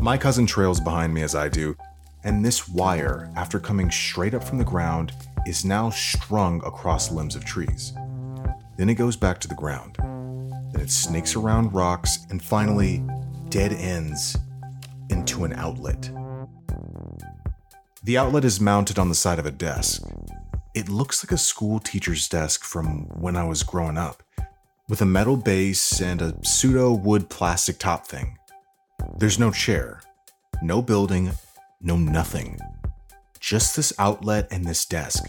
My 0.00 0.16
cousin 0.16 0.46
trails 0.46 0.80
behind 0.80 1.12
me 1.12 1.22
as 1.22 1.34
I 1.34 1.48
do, 1.48 1.76
and 2.24 2.44
this 2.44 2.68
wire, 2.68 3.30
after 3.36 3.60
coming 3.60 3.90
straight 3.90 4.34
up 4.34 4.44
from 4.44 4.58
the 4.58 4.64
ground, 4.64 5.12
is 5.46 5.64
now 5.64 5.90
strung 5.90 6.64
across 6.64 7.10
limbs 7.10 7.36
of 7.36 7.44
trees. 7.44 7.92
Then 8.76 8.88
it 8.88 8.94
goes 8.94 9.16
back 9.16 9.38
to 9.40 9.48
the 9.48 9.54
ground. 9.54 9.96
Then 10.72 10.82
it 10.82 10.90
snakes 10.90 11.36
around 11.36 11.74
rocks 11.74 12.26
and 12.30 12.42
finally 12.42 13.02
dead 13.48 13.72
ends 13.72 14.36
into 15.10 15.44
an 15.44 15.52
outlet. 15.52 16.10
The 18.02 18.16
outlet 18.16 18.44
is 18.44 18.60
mounted 18.60 18.98
on 18.98 19.08
the 19.08 19.14
side 19.14 19.38
of 19.38 19.46
a 19.46 19.50
desk. 19.50 20.02
It 20.72 20.88
looks 20.88 21.24
like 21.24 21.32
a 21.32 21.38
school 21.38 21.80
teacher's 21.80 22.28
desk 22.28 22.62
from 22.62 23.06
when 23.20 23.34
I 23.34 23.42
was 23.42 23.64
growing 23.64 23.98
up, 23.98 24.22
with 24.88 25.02
a 25.02 25.06
metal 25.06 25.36
base 25.36 26.00
and 26.00 26.22
a 26.22 26.36
pseudo 26.44 26.92
wood 26.92 27.28
plastic 27.28 27.78
top 27.78 28.06
thing. 28.06 28.38
There's 29.18 29.38
no 29.38 29.50
chair, 29.50 30.00
no 30.62 30.80
building, 30.80 31.32
no 31.80 31.96
nothing. 31.96 32.60
Just 33.40 33.74
this 33.74 33.92
outlet 33.98 34.46
and 34.52 34.64
this 34.64 34.84
desk. 34.84 35.24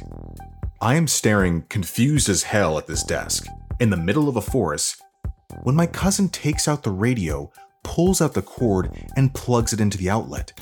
I 0.79 0.93
am 0.93 1.07
staring 1.07 1.63
confused 1.63 2.29
as 2.29 2.43
hell 2.43 2.77
at 2.77 2.85
this 2.85 3.03
desk, 3.03 3.47
in 3.79 3.89
the 3.89 3.97
middle 3.97 4.29
of 4.29 4.35
a 4.35 4.41
forest, 4.41 5.01
when 5.63 5.75
my 5.75 5.87
cousin 5.87 6.29
takes 6.29 6.67
out 6.67 6.83
the 6.83 6.91
radio, 6.91 7.51
pulls 7.83 8.21
out 8.21 8.35
the 8.35 8.43
cord 8.43 8.91
and 9.15 9.33
plugs 9.33 9.73
it 9.73 9.81
into 9.81 9.97
the 9.97 10.09
outlet. 10.09 10.53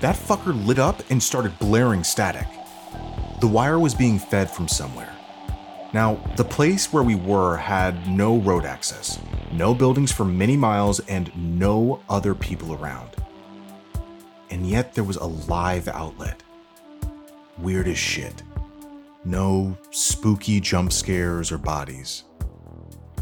That 0.00 0.16
fucker 0.16 0.66
lit 0.66 0.78
up 0.78 1.02
and 1.10 1.22
started 1.22 1.58
blaring 1.58 2.04
static. 2.04 2.46
The 3.40 3.48
wire 3.48 3.78
was 3.78 3.94
being 3.94 4.18
fed 4.18 4.50
from 4.50 4.68
somewhere. 4.68 5.16
Now, 5.94 6.22
the 6.36 6.44
place 6.44 6.92
where 6.92 7.02
we 7.02 7.14
were 7.14 7.56
had 7.56 8.06
no 8.06 8.36
road 8.36 8.66
access, 8.66 9.18
no 9.50 9.74
buildings 9.74 10.12
for 10.12 10.26
many 10.26 10.58
miles, 10.58 11.00
and 11.00 11.32
no 11.58 12.02
other 12.08 12.34
people 12.34 12.74
around. 12.74 13.10
And 14.50 14.68
yet 14.68 14.94
there 14.94 15.04
was 15.04 15.16
a 15.16 15.24
live 15.24 15.88
outlet. 15.88 16.42
Weird 17.56 17.88
as 17.88 17.96
shit. 17.96 18.42
No 19.24 19.76
spooky 19.90 20.60
jump 20.60 20.92
scares 20.92 21.50
or 21.50 21.56
bodies. 21.56 22.24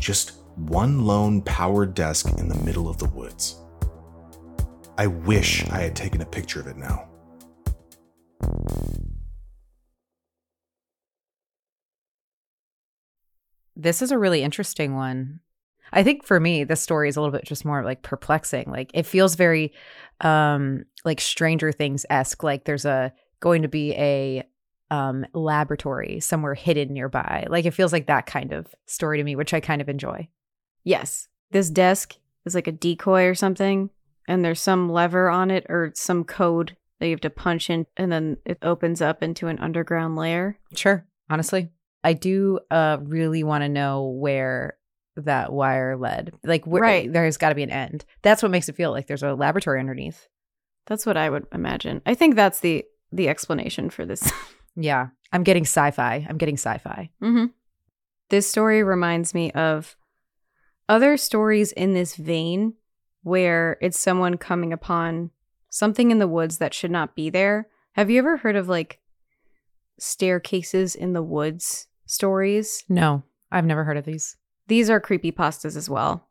Just 0.01 0.33
one 0.57 1.07
lone 1.07 1.43
powered 1.43 1.95
desk 1.95 2.29
in 2.39 2.49
the 2.49 2.63
middle 2.65 2.89
of 2.89 2.99
the 2.99 3.09
woods. 3.09 3.57
I 4.99 5.07
wish 5.07 5.65
I 5.71 5.79
had 5.79 5.95
taken 5.95 6.21
a 6.23 6.27
picture 6.27 6.59
of 6.61 6.67
it 6.67 6.77
now. 6.77 7.08
This 13.79 14.03
is 14.03 14.11
a 14.11 14.19
really 14.19 14.43
interesting 14.43 14.97
one. 14.97 15.39
I 15.93 16.03
think 16.03 16.25
for 16.25 16.39
me, 16.39 16.65
this 16.65 16.83
story 16.83 17.09
is 17.09 17.17
a 17.17 17.21
little 17.21 17.33
bit 17.33 17.45
just 17.45 17.65
more 17.65 17.83
like 17.85 18.03
perplexing. 18.03 18.71
Like 18.71 18.91
it 18.93 19.07
feels 19.07 19.37
very 19.37 19.73
um 20.21 20.85
like 21.05 21.21
Stranger 21.21 21.73
Things 21.73 22.05
esque. 22.11 22.43
Like 22.43 22.65
there's 22.65 22.85
a 22.85 23.13
going 23.41 23.63
to 23.63 23.69
be 23.69 23.93
a 23.93 24.43
um 24.91 25.25
laboratory 25.33 26.21
somewhere 26.21 26.55
hidden 26.55 26.93
nearby. 26.93 27.47
Like 27.49 27.65
it 27.65 27.75
feels 27.75 27.93
like 27.93 28.09
that 28.09 28.27
kind 28.27 28.53
of 28.53 28.75
story 28.87 29.17
to 29.17 29.25
me, 29.25 29.37
which 29.37 29.55
I 29.55 29.61
kind 29.61 29.81
of 29.81 29.89
enjoy. 29.89 30.29
Yes. 30.85 31.29
This 31.53 31.71
desk 31.71 32.17
is 32.45 32.55
like 32.55 32.67
a 32.67 32.73
decoy 32.73 33.25
or 33.25 33.35
something, 33.35 33.91
and 34.27 34.45
there's 34.45 34.61
some 34.61 34.91
lever 34.91 35.31
on 35.31 35.51
it 35.51 35.65
or 35.69 35.93
some 35.95 36.25
code 36.25 36.77
that 36.99 37.07
you 37.07 37.13
have 37.13 37.21
to 37.21 37.31
punch 37.31 37.71
in, 37.71 37.87
and 37.97 38.11
then 38.11 38.39
it 38.45 38.59
opens 38.61 39.01
up 39.01 39.23
into 39.23 39.47
an 39.47 39.59
underground 39.61 40.17
layer. 40.17 40.59
Sure. 40.75 41.07
Honestly, 41.31 41.71
I 42.09 42.13
do 42.15 42.61
uh 42.71 42.99
really 43.03 43.43
want 43.45 43.63
to 43.63 43.69
know 43.69 44.09
where 44.09 44.77
that 45.17 45.53
wire 45.53 45.97
led. 45.97 46.33
Like 46.45 46.67
where 46.67 46.83
Right. 46.83 47.13
there's 47.13 47.37
got 47.37 47.49
to 47.51 47.55
be 47.55 47.63
an 47.65 47.71
end. 47.71 48.05
That's 48.23 48.43
what 48.43 48.53
makes 48.53 48.69
it 48.69 48.77
feel 48.77 48.91
like 48.93 49.07
there's 49.07 49.23
a 49.25 49.35
laboratory 49.35 49.81
underneath. 49.81 50.29
That's 50.87 51.05
what 51.05 51.17
I 51.17 51.29
would 51.29 51.47
imagine. 51.53 52.01
I 52.07 52.15
think 52.15 52.35
that's 52.35 52.61
the 52.61 52.85
the 53.13 53.29
explanation 53.29 53.91
for 53.91 54.05
this. 54.07 54.23
Yeah. 54.81 55.09
I'm 55.33 55.43
getting 55.43 55.65
sci-fi. 55.65 56.25
I'm 56.29 56.39
getting 56.39 56.57
sci-fi. 56.57 57.11
mm-hmm. 57.21 57.47
This 58.31 58.49
story 58.49 58.85
reminds 58.85 59.35
me 59.35 59.51
of 59.51 59.97
other 60.89 61.17
stories 61.17 61.73
in 61.73 61.95
this 61.95 62.15
vein 62.15 62.75
where 63.25 63.77
it's 63.83 63.99
someone 63.99 64.37
coming 64.37 64.73
upon 64.73 65.31
something 65.69 66.13
in 66.13 66.21
the 66.21 66.29
woods 66.29 66.59
that 66.59 66.75
should 66.75 66.93
not 66.93 67.17
be 67.17 67.29
there. 67.29 67.67
Have 67.95 68.09
you 68.09 68.19
ever 68.21 68.37
heard 68.37 68.55
of 68.55 68.69
like 68.69 69.01
staircases 69.99 70.95
in 70.95 71.13
the 71.13 71.23
woods 71.25 71.88
stories? 72.09 72.85
No, 72.89 73.23
I've 73.53 73.65
never 73.65 73.85
heard 73.85 73.97
of 73.97 74.05
these. 74.05 74.37
These 74.67 74.91
are 74.91 75.01
creepy 75.01 75.33
pastas 75.33 75.77
as 75.77 75.89
well. 75.89 76.29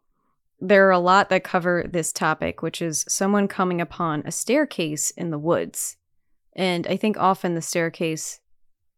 There 0.60 0.88
are 0.88 0.92
a 0.92 1.00
lot 1.00 1.30
that 1.30 1.44
cover 1.44 1.86
this 1.88 2.12
topic, 2.12 2.62
which 2.62 2.82
is 2.82 3.06
someone 3.08 3.48
coming 3.48 3.80
upon 3.80 4.24
a 4.26 4.32
staircase 4.32 5.12
in 5.12 5.30
the 5.30 5.40
woods. 5.40 5.98
And 6.56 6.88
I 6.88 6.98
think 6.98 7.18
often 7.18 7.54
the 7.54 7.62
staircase 7.62 8.40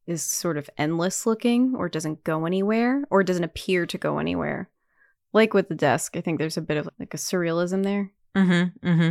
is 0.08 0.24
sort 0.24 0.58
of 0.58 0.70
endless 0.78 1.26
looking 1.26 1.76
or 1.76 1.90
doesn't 1.90 2.24
go 2.24 2.46
anywhere 2.46 3.04
or 3.10 3.24
doesn't 3.24 3.44
appear 3.44 3.86
to 3.86 3.98
go 3.98 4.18
anywhere. 4.18 4.70
Like 5.34 5.54
with 5.54 5.68
the 5.68 5.76
desk, 5.76 6.16
I 6.16 6.22
think 6.22 6.40
there's 6.40 6.58
a 6.58 6.62
bit 6.62 6.78
of 6.78 6.90
like 6.98 7.14
a 7.14 7.18
surrealism 7.18 7.84
there. 7.84 8.12
Mm-hmm. 8.36 8.88
Mm-hmm. 8.88 9.10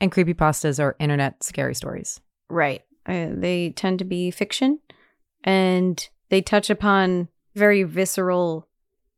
And 0.00 0.12
creepypastas 0.12 0.82
are 0.82 0.96
internet 0.98 1.44
scary 1.44 1.74
stories. 1.74 2.20
Right. 2.48 2.82
Uh, 3.06 3.28
they 3.32 3.70
tend 3.70 3.98
to 4.00 4.04
be 4.04 4.30
fiction 4.30 4.80
and 5.44 6.08
they 6.30 6.40
touch 6.40 6.70
upon 6.70 7.28
very 7.54 7.82
visceral, 7.82 8.68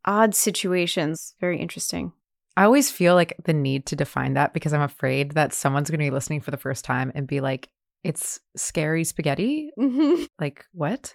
odd 0.04 0.35
situations. 0.35 1.35
Very 1.40 1.61
interesting. 1.61 2.12
I 2.57 2.64
always 2.64 2.90
feel 2.90 3.14
like 3.14 3.35
the 3.45 3.54
need 3.54 3.87
to 3.87 3.97
define 3.97 4.35
that 4.35 4.52
because 4.52 4.73
I'm 4.73 4.83
afraid 4.83 5.33
that 5.33 5.54
someone's 5.54 5.88
going 5.88 6.00
to 6.00 6.04
be 6.04 6.11
listening 6.11 6.40
for 6.40 6.50
the 6.50 6.57
first 6.57 6.85
time 6.85 7.12
and 7.14 7.26
be 7.26 7.40
like, 7.40 7.71
it's 8.04 8.40
scary 8.57 9.04
spaghetti? 9.04 9.71
Mm-hmm. 9.78 10.25
Like, 10.40 10.64
what? 10.73 11.14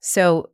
so, 0.00 0.50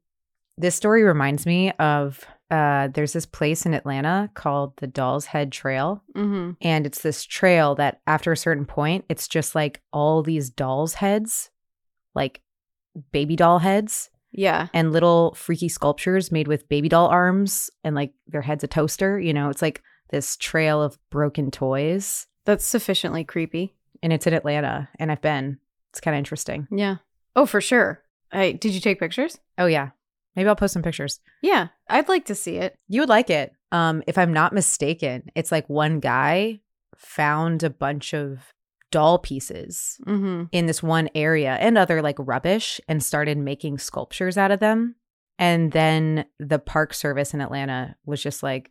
this 0.57 0.75
story 0.75 1.03
reminds 1.03 1.45
me 1.45 1.73
of 1.73 2.25
uh, 2.51 2.89
there's 2.89 3.13
this 3.13 3.27
place 3.27 3.67
in 3.67 3.75
Atlanta 3.75 4.31
called 4.35 4.77
the 4.77 4.87
Doll's 4.87 5.27
Head 5.27 5.51
Trail. 5.53 6.03
Mm-hmm. 6.15 6.53
And 6.61 6.87
it's 6.87 7.03
this 7.03 7.25
trail 7.25 7.75
that 7.75 8.01
after 8.07 8.33
a 8.33 8.37
certain 8.37 8.65
point, 8.65 9.05
it's 9.09 9.27
just 9.29 9.55
like 9.55 9.83
all 9.93 10.23
these 10.23 10.49
dolls' 10.49 10.95
heads, 10.95 11.51
like 12.15 12.41
baby 13.11 13.37
doll 13.37 13.59
heads, 13.59 14.11
Yeah. 14.33 14.69
and 14.75 14.93
little 14.93 15.35
freaky 15.35 15.69
sculptures 15.69 16.31
made 16.31 16.49
with 16.49 16.69
baby 16.69 16.89
doll 16.89 17.09
arms 17.09 17.71
and 17.85 17.95
like 17.95 18.13
their 18.27 18.43
head's 18.43 18.65
a 18.65 18.69
toaster. 18.69 19.19
You 19.19 19.33
know, 19.33 19.49
it's 19.49 19.63
like 19.63 19.83
this 20.11 20.37
trail 20.37 20.83
of 20.83 20.99
broken 21.11 21.51
toys. 21.51 22.27
That's 22.45 22.65
sufficiently 22.65 23.25
creepy. 23.25 23.75
And 24.03 24.13
it's 24.13 24.27
in 24.27 24.35
Atlanta. 24.35 24.89
And 24.99 25.11
I've 25.11 25.23
been. 25.23 25.59
It's 25.91 26.01
kind 26.01 26.15
of 26.15 26.19
interesting. 26.19 26.69
Yeah. 26.71 26.97
Oh, 27.35 27.47
for 27.47 27.61
sure. 27.61 28.03
I 28.31 28.53
did 28.53 28.73
you 28.73 28.81
take 28.81 29.01
pictures? 29.01 29.39
Oh, 29.57 29.67
yeah. 29.67 29.91
Maybe 30.35 30.49
I'll 30.49 30.57
post 30.57 30.75
some 30.75 30.83
pictures. 30.83 31.21
Yeah, 31.41 31.69
I'd 31.89 32.09
like 32.11 32.27
to 32.27 32.35
see 32.35 32.57
it. 32.57 32.77
You 32.89 33.01
would 33.01 33.09
like 33.09 33.31
it. 33.31 33.53
Um, 33.73 34.03
if 34.07 34.19
I'm 34.19 34.35
not 34.35 34.53
mistaken, 34.53 35.31
it's 35.35 35.51
like 35.51 35.67
one 35.71 35.99
guy 35.99 36.61
found 36.95 37.63
a 37.63 37.71
bunch 37.71 38.13
of 38.13 38.53
doll 38.97 39.19
pieces 39.19 39.99
Mm-hmm. 40.07 40.45
in 40.53 40.65
this 40.67 40.83
one 40.83 41.09
area 41.15 41.55
and 41.61 41.77
other 41.77 42.01
like 42.01 42.17
rubbish 42.19 42.81
and 42.89 43.03
started 43.03 43.37
making 43.37 43.77
sculptures 43.79 44.39
out 44.39 44.51
of 44.51 44.61
them. 44.61 44.95
And 45.39 45.73
then 45.73 46.25
the 46.39 46.59
park 46.59 46.95
service 46.95 47.35
in 47.35 47.41
Atlanta 47.43 47.97
was 48.07 48.23
just 48.23 48.43
like, 48.43 48.71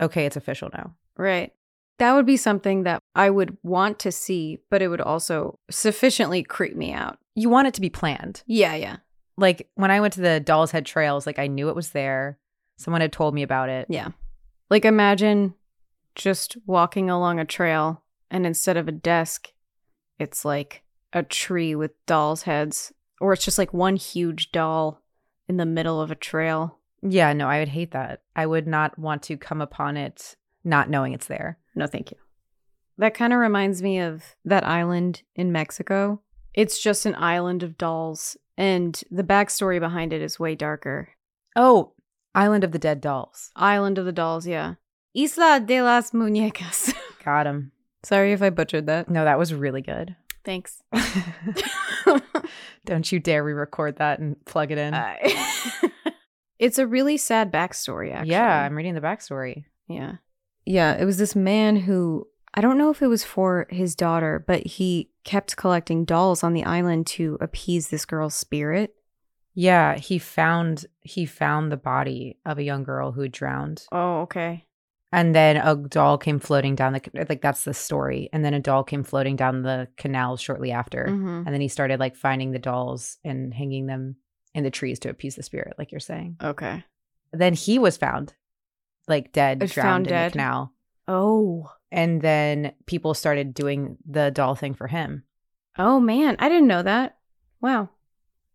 okay, 0.00 0.24
it's 0.24 0.36
official 0.36 0.70
now. 0.72 0.94
Right. 1.18 1.52
That 1.98 2.14
would 2.14 2.24
be 2.24 2.38
something 2.38 2.84
that 2.84 2.98
I 3.14 3.28
would 3.28 3.56
want 3.62 3.98
to 4.00 4.10
see, 4.10 4.58
but 4.70 4.80
it 4.80 4.88
would 4.88 5.02
also 5.02 5.58
sufficiently 5.70 6.42
creep 6.42 6.74
me 6.76 6.92
out. 6.94 7.18
You 7.34 7.50
want 7.50 7.68
it 7.68 7.74
to 7.74 7.80
be 7.82 7.90
planned. 7.90 8.42
Yeah, 8.46 8.74
yeah. 8.74 8.96
Like 9.36 9.68
when 9.74 9.90
I 9.90 10.00
went 10.00 10.14
to 10.14 10.22
the 10.22 10.40
Doll's 10.40 10.70
Head 10.70 10.86
Trails, 10.86 11.26
like 11.26 11.38
I 11.38 11.46
knew 11.46 11.68
it 11.68 11.76
was 11.76 11.90
there. 11.90 12.38
Someone 12.78 13.02
had 13.02 13.12
told 13.12 13.34
me 13.34 13.42
about 13.42 13.68
it. 13.68 13.86
Yeah. 13.90 14.08
Like 14.70 14.86
imagine 14.86 15.54
just 16.14 16.56
walking 16.66 17.10
along 17.10 17.38
a 17.38 17.44
trail 17.44 18.02
and 18.32 18.46
instead 18.46 18.76
of 18.76 18.88
a 18.88 18.92
desk, 18.92 19.52
it's 20.18 20.44
like 20.44 20.82
a 21.12 21.22
tree 21.22 21.76
with 21.76 22.04
dolls' 22.06 22.42
heads, 22.42 22.92
or 23.20 23.32
it's 23.32 23.44
just 23.44 23.58
like 23.58 23.72
one 23.72 23.94
huge 23.94 24.50
doll 24.50 25.02
in 25.46 25.58
the 25.58 25.66
middle 25.66 26.00
of 26.00 26.10
a 26.10 26.16
trail. 26.16 26.78
Yeah, 27.02 27.32
no, 27.34 27.46
I 27.46 27.58
would 27.58 27.68
hate 27.68 27.92
that. 27.92 28.22
I 28.34 28.46
would 28.46 28.66
not 28.66 28.98
want 28.98 29.22
to 29.24 29.36
come 29.36 29.60
upon 29.60 29.96
it 29.96 30.34
not 30.64 30.88
knowing 30.88 31.12
it's 31.12 31.26
there. 31.26 31.58
No, 31.74 31.86
thank 31.86 32.10
you. 32.10 32.16
That 32.98 33.14
kind 33.14 33.32
of 33.32 33.38
reminds 33.38 33.82
me 33.82 34.00
of 34.00 34.22
that 34.44 34.66
island 34.66 35.22
in 35.34 35.52
Mexico. 35.52 36.22
It's 36.54 36.82
just 36.82 37.04
an 37.04 37.14
island 37.16 37.62
of 37.62 37.76
dolls, 37.76 38.36
and 38.56 39.00
the 39.10 39.24
backstory 39.24 39.78
behind 39.78 40.12
it 40.12 40.22
is 40.22 40.40
way 40.40 40.54
darker. 40.54 41.10
Oh, 41.54 41.92
Island 42.34 42.64
of 42.64 42.72
the 42.72 42.78
Dead 42.78 43.02
Dolls. 43.02 43.50
Island 43.56 43.98
of 43.98 44.06
the 44.06 44.12
Dolls, 44.12 44.46
yeah. 44.46 44.74
Isla 45.14 45.60
de 45.60 45.82
las 45.82 46.12
Muñecas. 46.12 46.94
Got 47.24 47.46
him. 47.46 47.72
Sorry 48.02 48.32
if 48.32 48.42
I 48.42 48.50
butchered 48.50 48.86
that. 48.86 49.08
No, 49.08 49.24
that 49.24 49.38
was 49.38 49.54
really 49.54 49.82
good. 49.82 50.16
Thanks. 50.44 50.82
Don't 52.84 53.10
you 53.12 53.20
dare 53.20 53.44
re 53.44 53.52
record 53.52 53.96
that 53.96 54.18
and 54.18 54.42
plug 54.44 54.70
it 54.72 54.78
in. 54.78 54.94
it's 56.58 56.78
a 56.78 56.86
really 56.86 57.16
sad 57.16 57.52
backstory, 57.52 58.12
actually. 58.12 58.32
yeah, 58.32 58.62
I'm 58.62 58.76
reading 58.76 58.94
the 58.94 59.00
backstory. 59.00 59.64
Yeah. 59.88 60.16
Yeah, 60.64 60.94
it 60.94 61.04
was 61.04 61.18
this 61.18 61.36
man 61.36 61.76
who 61.76 62.26
I 62.54 62.60
don't 62.60 62.78
know 62.78 62.90
if 62.90 63.02
it 63.02 63.06
was 63.06 63.24
for 63.24 63.66
his 63.70 63.94
daughter, 63.94 64.44
but 64.46 64.66
he 64.66 65.10
kept 65.24 65.56
collecting 65.56 66.04
dolls 66.04 66.42
on 66.42 66.52
the 66.52 66.64
island 66.64 67.06
to 67.08 67.38
appease 67.40 67.88
this 67.88 68.04
girl's 68.04 68.34
spirit. 68.34 68.94
Yeah, 69.54 69.96
he 69.96 70.18
found 70.18 70.86
he 71.00 71.26
found 71.26 71.70
the 71.70 71.76
body 71.76 72.38
of 72.44 72.58
a 72.58 72.62
young 72.62 72.84
girl 72.84 73.12
who 73.12 73.22
had 73.22 73.32
drowned. 73.32 73.86
Oh, 73.92 74.22
okay. 74.22 74.66
And 75.14 75.34
then 75.34 75.56
a 75.58 75.74
doll 75.76 76.16
came 76.16 76.38
floating 76.40 76.74
down 76.74 76.94
the 76.94 77.26
like 77.28 77.42
that's 77.42 77.64
the 77.64 77.74
story. 77.74 78.30
And 78.32 78.44
then 78.44 78.54
a 78.54 78.60
doll 78.60 78.82
came 78.82 79.04
floating 79.04 79.36
down 79.36 79.62
the 79.62 79.88
canal 79.98 80.36
shortly 80.38 80.72
after. 80.72 81.06
Mhm. 81.10 81.44
And 81.44 81.54
then 81.54 81.60
he 81.60 81.68
started 81.68 82.00
like 82.00 82.16
finding 82.16 82.50
the 82.52 82.58
dolls 82.58 83.18
and 83.22 83.52
hanging 83.52 83.86
them 83.86 84.16
in 84.54 84.64
the 84.64 84.70
trees 84.70 84.98
to 85.00 85.10
appease 85.10 85.36
the 85.36 85.42
spirit, 85.42 85.74
like 85.78 85.92
you're 85.92 86.00
saying. 86.00 86.36
Okay. 86.42 86.82
Then 87.32 87.52
he 87.54 87.78
was 87.78 87.96
found 87.96 88.34
like 89.08 89.32
dead, 89.32 89.62
Uh, 89.62 89.66
drowned 89.66 90.06
in 90.06 90.12
dead? 90.12 90.30
the 90.30 90.32
canal. 90.32 90.72
Oh. 91.08 91.70
And 91.90 92.22
then 92.22 92.72
people 92.86 93.12
started 93.12 93.52
doing 93.52 93.98
the 94.08 94.30
doll 94.30 94.54
thing 94.54 94.72
for 94.74 94.86
him. 94.86 95.24
Oh 95.76 96.00
man, 96.00 96.36
I 96.38 96.48
didn't 96.48 96.68
know 96.68 96.82
that. 96.82 97.18
Wow. 97.60 97.90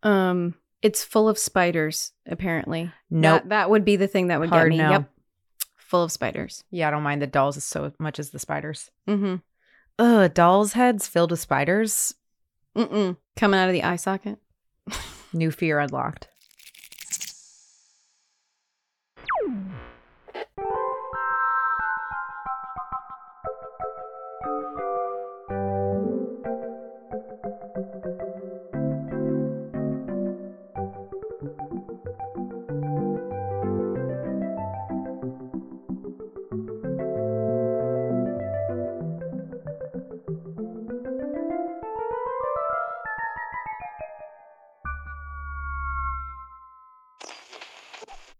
Um 0.02 0.54
it's 0.80 1.04
full 1.04 1.28
of 1.28 1.38
spiders, 1.38 2.12
apparently. 2.26 2.92
Nope. 3.10 3.42
That, 3.42 3.48
that 3.48 3.70
would 3.70 3.84
be 3.84 3.96
the 3.96 4.06
thing 4.06 4.28
that 4.28 4.38
would 4.38 4.48
Hard 4.48 4.70
get 4.72 4.78
me. 4.78 4.82
no. 4.84 4.90
Yep. 4.90 5.10
Full 5.88 6.04
of 6.04 6.12
spiders. 6.12 6.64
Yeah, 6.70 6.88
I 6.88 6.90
don't 6.90 7.02
mind 7.02 7.22
the 7.22 7.26
dolls 7.26 7.56
as 7.56 7.64
so 7.64 7.92
much 7.98 8.18
as 8.18 8.30
the 8.30 8.38
spiders. 8.38 8.90
Mm-hmm. 9.08 9.36
Ugh, 9.98 10.34
dolls' 10.34 10.74
heads 10.74 11.08
filled 11.08 11.30
with 11.30 11.40
spiders. 11.40 12.14
Mm-mm. 12.76 13.16
Coming 13.36 13.58
out 13.58 13.68
of 13.68 13.72
the 13.72 13.82
eye 13.82 13.96
socket. 13.96 14.38
New 15.32 15.50
fear 15.50 15.78
unlocked. 15.78 16.28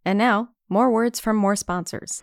And 0.09 0.17
now, 0.17 0.49
more 0.71 0.91
words 0.91 1.21
from 1.21 1.37
more 1.37 1.55
sponsors. 1.55 2.23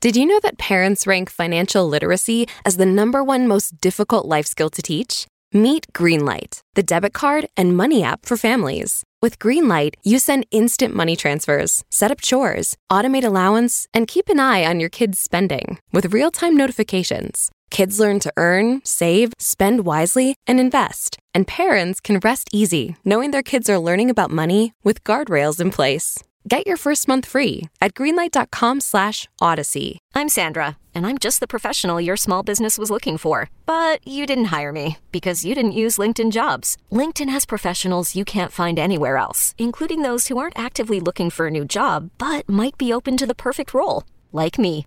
Did 0.00 0.16
you 0.16 0.24
know 0.24 0.40
that 0.42 0.56
parents 0.56 1.06
rank 1.06 1.28
financial 1.28 1.86
literacy 1.86 2.48
as 2.64 2.78
the 2.78 2.86
number 2.86 3.22
one 3.22 3.46
most 3.46 3.82
difficult 3.82 4.24
life 4.24 4.46
skill 4.46 4.70
to 4.70 4.80
teach? 4.80 5.26
Meet 5.52 5.92
Greenlight, 5.92 6.60
the 6.74 6.82
debit 6.82 7.12
card 7.12 7.48
and 7.54 7.76
money 7.76 8.02
app 8.02 8.24
for 8.24 8.38
families. 8.38 9.02
With 9.20 9.38
Greenlight, 9.38 9.96
you 10.04 10.18
send 10.18 10.46
instant 10.50 10.94
money 10.94 11.16
transfers, 11.16 11.84
set 11.90 12.10
up 12.10 12.22
chores, 12.22 12.74
automate 12.90 13.24
allowance, 13.24 13.86
and 13.92 14.08
keep 14.08 14.30
an 14.30 14.40
eye 14.40 14.64
on 14.64 14.80
your 14.80 14.88
kids' 14.88 15.18
spending 15.18 15.80
with 15.92 16.14
real 16.14 16.30
time 16.30 16.56
notifications. 16.56 17.50
Kids 17.70 18.00
learn 18.00 18.18
to 18.20 18.32
earn, 18.36 18.80
save, 18.84 19.32
spend 19.38 19.84
wisely, 19.84 20.36
and 20.46 20.60
invest. 20.60 21.18
And 21.34 21.46
parents 21.46 22.00
can 22.00 22.18
rest 22.18 22.48
easy 22.52 22.96
knowing 23.04 23.30
their 23.30 23.42
kids 23.42 23.70
are 23.70 23.78
learning 23.78 24.10
about 24.10 24.30
money 24.30 24.72
with 24.84 25.04
guardrails 25.04 25.60
in 25.60 25.70
place. 25.70 26.22
Get 26.48 26.66
your 26.66 26.78
first 26.78 27.06
month 27.08 27.26
free 27.26 27.68
at 27.80 27.94
greenlight.com 27.94 28.80
slash 28.80 29.28
odyssey. 29.40 29.98
I'm 30.14 30.28
Sandra, 30.30 30.78
and 30.94 31.06
I'm 31.06 31.18
just 31.18 31.40
the 31.40 31.46
professional 31.46 32.00
your 32.00 32.16
small 32.16 32.42
business 32.42 32.78
was 32.78 32.90
looking 32.90 33.18
for. 33.18 33.50
But 33.66 34.06
you 34.06 34.24
didn't 34.24 34.46
hire 34.46 34.72
me 34.72 34.96
because 35.12 35.44
you 35.44 35.54
didn't 35.54 35.72
use 35.72 35.98
LinkedIn 35.98 36.32
jobs. 36.32 36.78
LinkedIn 36.90 37.28
has 37.28 37.44
professionals 37.44 38.16
you 38.16 38.24
can't 38.24 38.52
find 38.52 38.78
anywhere 38.78 39.18
else, 39.18 39.54
including 39.58 40.02
those 40.02 40.28
who 40.28 40.38
aren't 40.38 40.58
actively 40.58 41.00
looking 41.00 41.28
for 41.28 41.48
a 41.48 41.50
new 41.50 41.66
job, 41.66 42.10
but 42.18 42.48
might 42.48 42.78
be 42.78 42.92
open 42.92 43.16
to 43.18 43.26
the 43.26 43.34
perfect 43.34 43.74
role, 43.74 44.04
like 44.32 44.58
me. 44.58 44.86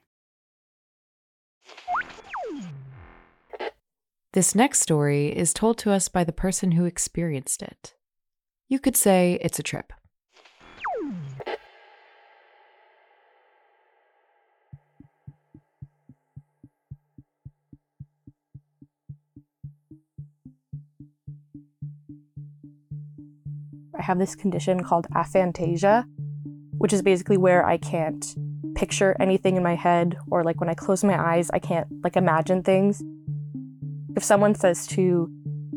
This 4.33 4.55
next 4.55 4.79
story 4.79 5.27
is 5.27 5.53
told 5.53 5.77
to 5.79 5.91
us 5.91 6.07
by 6.07 6.23
the 6.23 6.31
person 6.31 6.71
who 6.71 6.85
experienced 6.85 7.61
it. 7.61 7.95
You 8.69 8.79
could 8.79 8.95
say 8.95 9.37
it's 9.41 9.59
a 9.59 9.63
trip. 9.63 9.91
I 23.93 24.01
have 24.01 24.17
this 24.17 24.33
condition 24.33 24.81
called 24.81 25.07
aphantasia, 25.13 26.05
which 26.77 26.93
is 26.93 27.01
basically 27.01 27.35
where 27.35 27.65
I 27.65 27.75
can't 27.75 28.25
picture 28.75 29.13
anything 29.19 29.57
in 29.57 29.63
my 29.63 29.75
head 29.75 30.17
or 30.31 30.45
like 30.45 30.61
when 30.61 30.69
I 30.69 30.73
close 30.73 31.03
my 31.03 31.19
eyes, 31.21 31.51
I 31.53 31.59
can't 31.59 31.87
like 32.01 32.15
imagine 32.15 32.63
things. 32.63 33.03
If 34.21 34.25
someone 34.25 34.53
says 34.53 34.85
to 34.89 35.31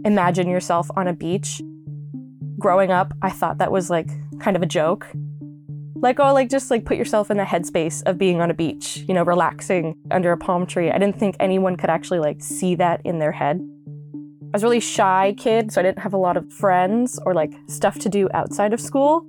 imagine 0.05 0.51
yourself 0.51 0.91
on 0.99 1.09
a 1.09 1.15
beach, 1.15 1.63
growing 2.59 2.91
up, 2.91 3.15
I 3.23 3.31
thought 3.31 3.57
that 3.57 3.73
was 3.73 3.89
like 3.89 4.11
kind 4.39 4.55
of 4.55 4.63
a 4.63 4.67
joke. 4.67 5.11
Like, 5.95 6.21
oh, 6.21 6.35
like 6.35 6.51
just 6.51 6.71
like 6.71 6.85
put 6.85 6.99
yourself 6.99 7.31
in 7.31 7.39
the 7.39 7.45
headspace 7.45 8.03
of 8.05 8.19
being 8.19 8.43
on 8.43 8.51
a 8.51 8.55
beach, 8.55 8.99
you 9.09 9.15
know, 9.15 9.23
relaxing 9.23 9.97
under 10.11 10.31
a 10.31 10.37
palm 10.37 10.67
tree. 10.67 10.91
I 10.91 10.99
didn't 10.99 11.19
think 11.19 11.37
anyone 11.41 11.79
could 11.79 11.89
actually 11.89 12.19
like 12.19 12.43
see 12.43 12.75
that 12.75 13.01
in 13.03 13.19
their 13.19 13.33
head. 13.33 13.63
I 13.63 14.51
was 14.53 14.63
a 14.63 14.67
really 14.67 14.79
shy 14.79 15.35
kid, 15.39 15.73
so 15.73 15.81
I 15.81 15.85
didn't 15.85 16.01
have 16.01 16.13
a 16.13 16.19
lot 16.19 16.37
of 16.37 16.53
friends 16.53 17.19
or 17.25 17.33
like 17.33 17.55
stuff 17.69 17.99
to 18.01 18.11
do 18.11 18.29
outside 18.35 18.75
of 18.75 18.81
school. 18.81 19.27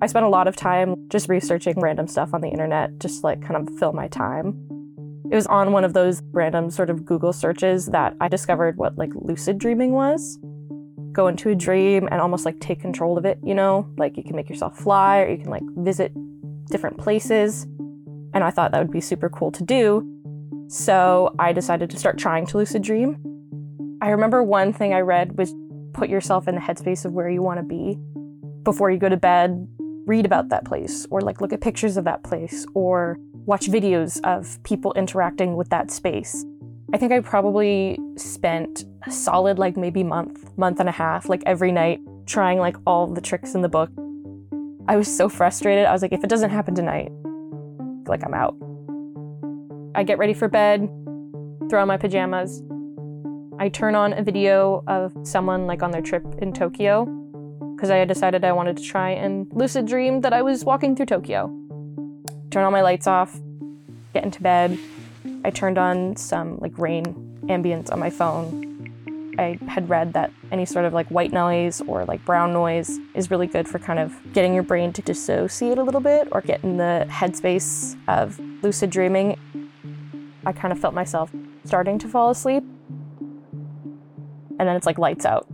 I 0.00 0.06
spent 0.06 0.24
a 0.24 0.30
lot 0.30 0.48
of 0.48 0.56
time 0.56 1.06
just 1.10 1.28
researching 1.28 1.78
random 1.78 2.06
stuff 2.06 2.32
on 2.32 2.40
the 2.40 2.48
internet, 2.48 2.98
just 2.98 3.24
like 3.24 3.42
kind 3.42 3.56
of 3.56 3.78
fill 3.78 3.92
my 3.92 4.08
time. 4.08 4.83
It 5.34 5.36
was 5.36 5.48
on 5.48 5.72
one 5.72 5.82
of 5.82 5.94
those 5.94 6.22
random 6.30 6.70
sort 6.70 6.90
of 6.90 7.04
Google 7.04 7.32
searches 7.32 7.86
that 7.86 8.14
I 8.20 8.28
discovered 8.28 8.76
what 8.76 8.96
like 8.96 9.10
lucid 9.16 9.58
dreaming 9.58 9.90
was. 9.90 10.38
Go 11.10 11.26
into 11.26 11.48
a 11.48 11.56
dream 11.56 12.08
and 12.12 12.20
almost 12.20 12.44
like 12.44 12.60
take 12.60 12.80
control 12.80 13.18
of 13.18 13.24
it, 13.24 13.40
you 13.42 13.52
know? 13.52 13.92
Like 13.98 14.16
you 14.16 14.22
can 14.22 14.36
make 14.36 14.48
yourself 14.48 14.78
fly 14.78 15.22
or 15.22 15.28
you 15.28 15.38
can 15.38 15.50
like 15.50 15.64
visit 15.78 16.12
different 16.70 16.98
places. 16.98 17.64
And 18.32 18.44
I 18.44 18.50
thought 18.50 18.70
that 18.70 18.78
would 18.78 18.92
be 18.92 19.00
super 19.00 19.28
cool 19.28 19.50
to 19.50 19.64
do. 19.64 20.08
So 20.68 21.34
I 21.40 21.52
decided 21.52 21.90
to 21.90 21.98
start 21.98 22.16
trying 22.16 22.46
to 22.46 22.58
lucid 22.58 22.82
dream. 22.82 23.18
I 24.00 24.10
remember 24.10 24.40
one 24.40 24.72
thing 24.72 24.94
I 24.94 25.00
read 25.00 25.36
was 25.36 25.52
put 25.94 26.08
yourself 26.08 26.46
in 26.46 26.54
the 26.54 26.60
headspace 26.60 27.04
of 27.04 27.12
where 27.12 27.28
you 27.28 27.42
want 27.42 27.58
to 27.58 27.64
be 27.64 27.98
before 28.62 28.88
you 28.88 28.98
go 28.98 29.08
to 29.08 29.16
bed. 29.16 29.66
Read 30.06 30.26
about 30.26 30.50
that 30.50 30.64
place 30.64 31.08
or 31.10 31.22
like 31.22 31.40
look 31.40 31.52
at 31.52 31.60
pictures 31.60 31.96
of 31.96 32.04
that 32.04 32.22
place 32.22 32.64
or 32.72 33.18
watch 33.46 33.66
videos 33.66 34.20
of 34.24 34.62
people 34.62 34.92
interacting 34.94 35.56
with 35.56 35.68
that 35.70 35.90
space. 35.90 36.44
I 36.92 36.96
think 36.96 37.12
I 37.12 37.20
probably 37.20 37.98
spent 38.16 38.84
a 39.06 39.10
solid 39.10 39.58
like 39.58 39.76
maybe 39.76 40.02
month, 40.02 40.56
month 40.56 40.80
and 40.80 40.88
a 40.88 40.92
half, 40.92 41.28
like 41.28 41.42
every 41.44 41.72
night 41.72 42.00
trying 42.26 42.58
like 42.58 42.76
all 42.86 43.06
the 43.06 43.20
tricks 43.20 43.54
in 43.54 43.62
the 43.62 43.68
book. 43.68 43.90
I 44.86 44.96
was 44.96 45.14
so 45.14 45.28
frustrated. 45.28 45.86
I 45.86 45.92
was 45.92 46.02
like, 46.02 46.12
if 46.12 46.22
it 46.22 46.30
doesn't 46.30 46.50
happen 46.50 46.74
tonight, 46.74 47.10
like 48.06 48.24
I'm 48.24 48.34
out. 48.34 48.56
I 49.94 50.04
get 50.04 50.18
ready 50.18 50.34
for 50.34 50.48
bed, 50.48 50.88
throw 51.68 51.82
on 51.82 51.88
my 51.88 51.96
pajamas. 51.96 52.62
I 53.58 53.68
turn 53.68 53.94
on 53.94 54.12
a 54.12 54.22
video 54.22 54.82
of 54.86 55.14
someone 55.22 55.66
like 55.66 55.82
on 55.82 55.90
their 55.90 56.02
trip 56.02 56.24
in 56.38 56.52
Tokyo 56.52 57.06
because 57.74 57.90
I 57.90 57.96
had 57.96 58.08
decided 58.08 58.44
I 58.44 58.52
wanted 58.52 58.76
to 58.78 58.82
try 58.82 59.10
and 59.10 59.46
lucid 59.52 59.86
dream 59.86 60.20
that 60.22 60.32
I 60.32 60.42
was 60.42 60.64
walking 60.64 60.96
through 60.96 61.06
Tokyo. 61.06 61.52
Turn 62.54 62.62
all 62.62 62.70
my 62.70 62.82
lights 62.82 63.08
off, 63.08 63.36
get 64.12 64.22
into 64.22 64.40
bed. 64.40 64.78
I 65.44 65.50
turned 65.50 65.76
on 65.76 66.14
some 66.14 66.56
like 66.60 66.78
rain 66.78 67.04
ambience 67.46 67.90
on 67.90 67.98
my 67.98 68.10
phone. 68.10 69.34
I 69.36 69.58
had 69.66 69.88
read 69.88 70.12
that 70.12 70.32
any 70.52 70.64
sort 70.64 70.84
of 70.84 70.92
like 70.92 71.08
white 71.08 71.32
noise 71.32 71.80
or 71.80 72.04
like 72.04 72.24
brown 72.24 72.52
noise 72.52 73.00
is 73.12 73.28
really 73.28 73.48
good 73.48 73.66
for 73.66 73.80
kind 73.80 73.98
of 73.98 74.14
getting 74.32 74.54
your 74.54 74.62
brain 74.62 74.92
to 74.92 75.02
dissociate 75.02 75.78
a 75.78 75.82
little 75.82 76.00
bit 76.00 76.28
or 76.30 76.42
get 76.42 76.62
in 76.62 76.76
the 76.76 77.08
headspace 77.10 77.98
of 78.06 78.38
lucid 78.62 78.88
dreaming. 78.88 79.36
I 80.46 80.52
kind 80.52 80.70
of 80.70 80.78
felt 80.78 80.94
myself 80.94 81.32
starting 81.64 81.98
to 81.98 82.06
fall 82.06 82.30
asleep. 82.30 82.62
And 84.60 84.60
then 84.60 84.76
it's 84.76 84.86
like 84.86 84.98
lights 84.98 85.26
out. 85.26 85.48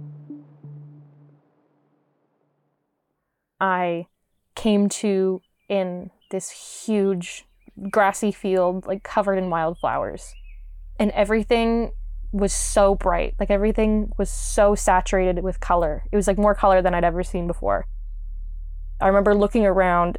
I 3.59 4.07
came 4.55 4.91
to 4.91 5.41
in 5.67 6.11
this 6.31 6.85
huge 6.87 7.45
grassy 7.91 8.33
field, 8.33 8.87
like 8.87 9.03
covered 9.03 9.37
in 9.37 9.51
wildflowers. 9.51 10.35
And 10.99 11.11
everything 11.13 11.93
was 12.33 12.53
so 12.53 12.95
bright. 12.95 13.35
Like 13.39 13.51
everything 13.51 14.13
was 14.19 14.31
so 14.31 14.75
saturated 14.75 15.43
with 15.43 15.61
color. 15.61 16.05
It 16.13 16.17
was 16.17 16.27
like 16.27 16.39
more 16.39 16.55
color 16.55 16.83
than 16.83 16.95
I'd 16.95 17.05
ever 17.05 17.23
seen 17.23 17.47
before. 17.47 17.87
I 19.01 19.07
remember 19.07 19.35
looking 19.35 19.67
around, 19.67 20.19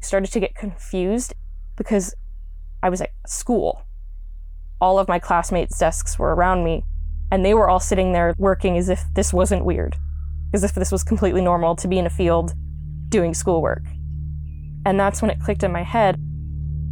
started 0.00 0.30
to 0.32 0.40
get 0.40 0.54
confused 0.54 1.34
because 1.76 2.14
I 2.82 2.90
was 2.90 3.00
at 3.00 3.10
school. 3.26 3.82
All 4.80 4.98
of 4.98 5.08
my 5.08 5.18
classmates' 5.18 5.78
desks 5.78 6.18
were 6.18 6.34
around 6.34 6.62
me, 6.62 6.84
and 7.32 7.44
they 7.44 7.54
were 7.54 7.68
all 7.68 7.80
sitting 7.80 8.12
there 8.12 8.34
working 8.38 8.76
as 8.76 8.88
if 8.88 9.02
this 9.14 9.32
wasn't 9.32 9.64
weird, 9.64 9.96
as 10.52 10.62
if 10.62 10.74
this 10.74 10.92
was 10.92 11.02
completely 11.02 11.40
normal 11.40 11.74
to 11.76 11.88
be 11.88 11.98
in 11.98 12.06
a 12.06 12.10
field 12.10 12.54
doing 13.08 13.34
schoolwork. 13.34 13.82
And 14.88 14.98
that's 14.98 15.20
when 15.20 15.30
it 15.30 15.38
clicked 15.38 15.62
in 15.62 15.70
my 15.70 15.82
head 15.82 16.18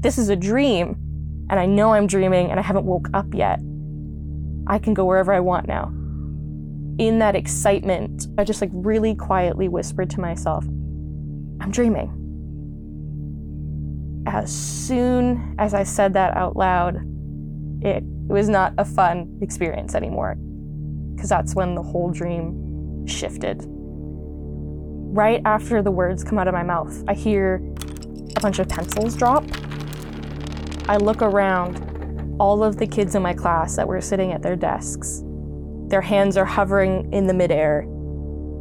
this 0.01 0.19
is 0.19 0.29
a 0.29 0.37
dream, 0.37 0.95
and 1.49 1.59
I 1.59 1.65
know 1.65 1.95
I'm 1.95 2.07
dreaming, 2.07 2.51
and 2.51 2.61
I 2.61 2.63
haven't 2.63 2.85
woke 2.85 3.09
up 3.15 3.33
yet. 3.33 3.59
I 4.67 4.79
can 4.79 4.93
go 4.95 5.07
wherever 5.07 5.33
I 5.33 5.41
want 5.41 5.67
now. 5.67 5.87
In 6.99 7.19
that 7.21 7.35
excitement, 7.35 8.27
I 8.37 8.45
just 8.45 8.61
like 8.61 8.71
really 8.73 9.15
quietly 9.15 9.67
whispered 9.69 10.11
to 10.11 10.21
myself, 10.21 10.65
I'm 10.65 11.71
dreaming. 11.71 12.13
As 14.27 14.53
soon 14.53 15.57
as 15.59 15.73
I 15.73 15.83
said 15.83 16.13
that 16.13 16.37
out 16.37 16.55
loud, 16.55 16.97
it, 17.81 18.05
it 18.05 18.33
was 18.33 18.51
not 18.51 18.75
a 18.77 18.85
fun 18.85 19.39
experience 19.41 19.95
anymore 19.95 20.37
because 21.15 21.31
that's 21.31 21.55
when 21.55 21.75
the 21.75 21.83
whole 21.83 22.11
dream 22.11 23.07
shifted. 23.07 23.65
Right 25.17 25.41
after 25.47 25.83
the 25.83 25.91
words 25.91 26.23
come 26.23 26.39
out 26.39 26.47
of 26.47 26.55
my 26.55 26.63
mouth, 26.63 27.03
I 27.09 27.15
hear 27.15 27.63
a 28.35 28.41
bunch 28.41 28.59
of 28.59 28.69
pencils 28.69 29.17
drop. 29.17 29.45
I 30.89 30.97
look 30.97 31.23
around, 31.23 32.37
all 32.39 32.63
of 32.63 32.77
the 32.77 32.87
kids 32.87 33.15
in 33.15 33.23
my 33.23 33.33
class 33.35 33.77
that 33.77 33.87
were 33.87 34.01
sitting 34.01 34.33
at 34.33 34.43
their 34.43 34.57
desks. 34.57 35.23
Their 35.89 36.01
hands 36.01 36.37
are 36.37 36.45
hovering 36.45 37.13
in 37.13 37.27
the 37.27 37.35
midair. 37.35 37.87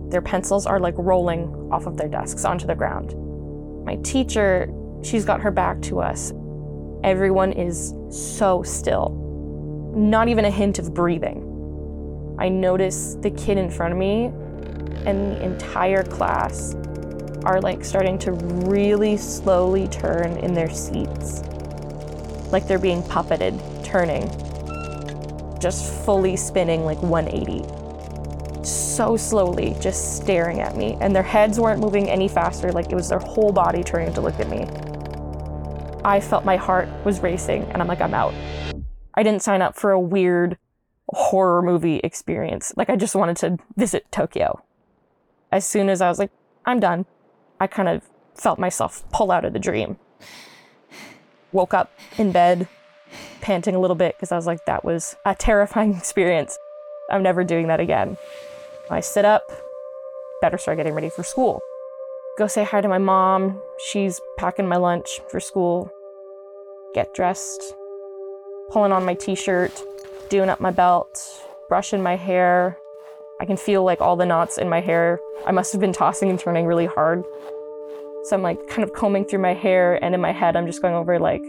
Their 0.09 0.21
pencils 0.21 0.65
are 0.65 0.79
like 0.79 0.95
rolling 0.97 1.47
off 1.71 1.87
of 1.87 1.97
their 1.97 2.07
desks 2.07 2.45
onto 2.45 2.67
the 2.67 2.75
ground. 2.75 3.13
My 3.85 3.95
teacher, 3.97 4.71
she's 5.03 5.25
got 5.25 5.41
her 5.41 5.51
back 5.51 5.81
to 5.83 5.99
us. 5.99 6.33
Everyone 7.03 7.51
is 7.51 7.93
so 8.09 8.63
still, 8.63 9.93
not 9.95 10.27
even 10.27 10.45
a 10.45 10.51
hint 10.51 10.79
of 10.79 10.93
breathing. 10.93 11.41
I 12.39 12.49
notice 12.49 13.15
the 13.21 13.31
kid 13.31 13.57
in 13.57 13.69
front 13.69 13.93
of 13.93 13.99
me 13.99 14.25
and 15.05 15.31
the 15.31 15.43
entire 15.43 16.03
class 16.03 16.75
are 17.45 17.61
like 17.61 17.85
starting 17.85 18.17
to 18.19 18.31
really 18.31 19.17
slowly 19.17 19.87
turn 19.87 20.37
in 20.37 20.53
their 20.53 20.69
seats, 20.69 21.43
like 22.51 22.67
they're 22.67 22.79
being 22.79 23.01
puppeted, 23.03 23.59
turning, 23.83 24.27
just 25.59 26.05
fully 26.05 26.35
spinning 26.35 26.85
like 26.85 27.01
180 27.01 27.75
so 28.65 29.17
slowly, 29.17 29.75
just 29.79 30.15
staring 30.15 30.61
at 30.61 30.75
me. 30.75 30.97
And 31.01 31.15
their 31.15 31.23
heads 31.23 31.59
weren't 31.59 31.79
moving 31.79 32.09
any 32.09 32.27
faster, 32.27 32.71
like 32.71 32.91
it 32.91 32.95
was 32.95 33.09
their 33.09 33.19
whole 33.19 33.51
body 33.51 33.83
turning 33.83 34.13
to 34.13 34.21
look 34.21 34.39
at 34.39 34.49
me. 34.49 34.65
I 36.03 36.19
felt 36.19 36.45
my 36.45 36.55
heart 36.55 36.87
was 37.03 37.19
racing, 37.21 37.63
and 37.71 37.81
I'm 37.81 37.87
like, 37.87 38.01
I'm 38.01 38.13
out. 38.13 38.33
I 39.13 39.23
didn't 39.23 39.41
sign 39.41 39.61
up 39.61 39.75
for 39.75 39.91
a 39.91 39.99
weird 39.99 40.57
horror 41.09 41.61
movie 41.61 41.97
experience. 41.97 42.73
Like, 42.77 42.89
I 42.89 42.95
just 42.95 43.15
wanted 43.15 43.37
to 43.37 43.57
visit 43.75 44.11
Tokyo. 44.11 44.63
As 45.51 45.65
soon 45.65 45.89
as 45.89 46.01
I 46.01 46.09
was 46.09 46.19
like, 46.19 46.31
I'm 46.65 46.79
done, 46.79 47.05
I 47.59 47.67
kind 47.67 47.89
of 47.89 48.01
felt 48.35 48.59
myself 48.59 49.03
pull 49.11 49.31
out 49.31 49.45
of 49.45 49.53
the 49.53 49.59
dream. 49.59 49.97
Woke 51.51 51.73
up 51.73 51.91
in 52.17 52.31
bed, 52.31 52.67
panting 53.41 53.75
a 53.75 53.79
little 53.79 53.95
bit 53.95 54.15
because 54.15 54.31
I 54.31 54.35
was 54.35 54.45
like, 54.45 54.65
that 54.65 54.83
was 54.83 55.15
a 55.25 55.35
terrifying 55.35 55.93
experience. 55.97 56.57
I'm 57.09 57.23
never 57.23 57.43
doing 57.43 57.67
that 57.67 57.79
again. 57.79 58.17
I 58.89 58.99
sit 58.99 59.25
up, 59.25 59.43
better 60.41 60.57
start 60.57 60.77
getting 60.77 60.93
ready 60.93 61.09
for 61.09 61.23
school. 61.23 61.61
Go 62.37 62.47
say 62.47 62.63
hi 62.63 62.81
to 62.81 62.87
my 62.87 62.97
mom. 62.97 63.61
She's 63.87 64.19
packing 64.37 64.67
my 64.67 64.75
lunch 64.75 65.21
for 65.29 65.39
school. 65.39 65.89
Get 66.93 67.13
dressed, 67.13 67.73
pulling 68.69 68.91
on 68.91 69.05
my 69.05 69.13
t 69.13 69.35
shirt, 69.35 69.81
doing 70.29 70.49
up 70.49 70.59
my 70.59 70.71
belt, 70.71 71.17
brushing 71.69 72.03
my 72.03 72.15
hair. 72.15 72.77
I 73.39 73.45
can 73.45 73.57
feel 73.57 73.83
like 73.83 74.01
all 74.01 74.15
the 74.15 74.25
knots 74.25 74.57
in 74.57 74.69
my 74.69 74.81
hair. 74.81 75.19
I 75.45 75.51
must 75.51 75.71
have 75.73 75.81
been 75.81 75.93
tossing 75.93 76.29
and 76.29 76.39
turning 76.39 76.65
really 76.65 76.85
hard. 76.85 77.23
So 78.23 78.35
I'm 78.35 78.41
like 78.41 78.67
kind 78.67 78.83
of 78.83 78.93
combing 78.93 79.25
through 79.25 79.39
my 79.39 79.53
hair, 79.53 80.03
and 80.03 80.15
in 80.15 80.21
my 80.21 80.31
head, 80.31 80.55
I'm 80.55 80.65
just 80.65 80.81
going 80.81 80.95
over 80.95 81.19
like 81.19 81.43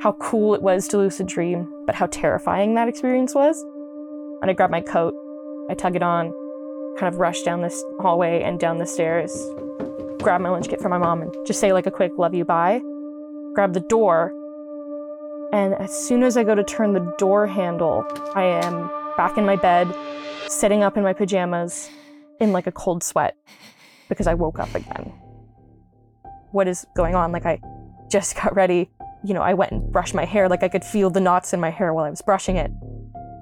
how 0.00 0.12
cool 0.20 0.54
it 0.54 0.62
was 0.62 0.86
to 0.88 0.98
lucid 0.98 1.26
dream, 1.26 1.72
but 1.86 1.94
how 1.94 2.06
terrifying 2.06 2.74
that 2.74 2.88
experience 2.88 3.34
was. 3.34 3.60
And 4.42 4.50
I 4.50 4.54
grab 4.54 4.70
my 4.70 4.80
coat, 4.80 5.14
I 5.70 5.74
tug 5.74 5.96
it 5.96 6.02
on, 6.02 6.32
kind 6.98 7.12
of 7.12 7.18
rush 7.18 7.42
down 7.42 7.62
this 7.62 7.82
hallway 8.00 8.42
and 8.42 8.60
down 8.60 8.78
the 8.78 8.86
stairs, 8.86 9.34
grab 10.20 10.40
my 10.40 10.50
lunch 10.50 10.68
kit 10.68 10.80
for 10.80 10.88
my 10.88 10.98
mom, 10.98 11.22
and 11.22 11.34
just 11.46 11.58
say 11.58 11.72
like 11.72 11.86
a 11.86 11.90
quick 11.90 12.12
love 12.18 12.34
you 12.34 12.44
bye. 12.44 12.80
Grab 13.54 13.72
the 13.72 13.80
door. 13.80 14.32
And 15.52 15.74
as 15.74 15.92
soon 15.92 16.22
as 16.22 16.36
I 16.36 16.44
go 16.44 16.54
to 16.54 16.64
turn 16.64 16.92
the 16.92 17.14
door 17.18 17.46
handle, 17.46 18.04
I 18.34 18.42
am 18.42 18.90
back 19.16 19.38
in 19.38 19.46
my 19.46 19.56
bed, 19.56 19.88
sitting 20.54 20.82
up 20.82 20.96
in 20.96 21.02
my 21.02 21.12
pajamas 21.12 21.90
in 22.40 22.52
like 22.52 22.66
a 22.66 22.72
cold 22.72 23.02
sweat 23.02 23.36
because 24.08 24.26
I 24.26 24.34
woke 24.34 24.58
up 24.58 24.74
again. 24.74 25.12
What 26.52 26.68
is 26.68 26.86
going 26.96 27.14
on? 27.14 27.32
Like, 27.32 27.46
I 27.46 27.60
just 28.10 28.36
got 28.36 28.54
ready. 28.54 28.90
You 29.24 29.34
know, 29.34 29.42
I 29.42 29.54
went 29.54 29.72
and 29.72 29.92
brushed 29.92 30.14
my 30.14 30.24
hair. 30.24 30.48
Like, 30.48 30.62
I 30.62 30.68
could 30.68 30.84
feel 30.84 31.10
the 31.10 31.20
knots 31.20 31.52
in 31.52 31.60
my 31.60 31.70
hair 31.70 31.92
while 31.92 32.04
I 32.04 32.10
was 32.10 32.22
brushing 32.22 32.56
it. 32.56 32.70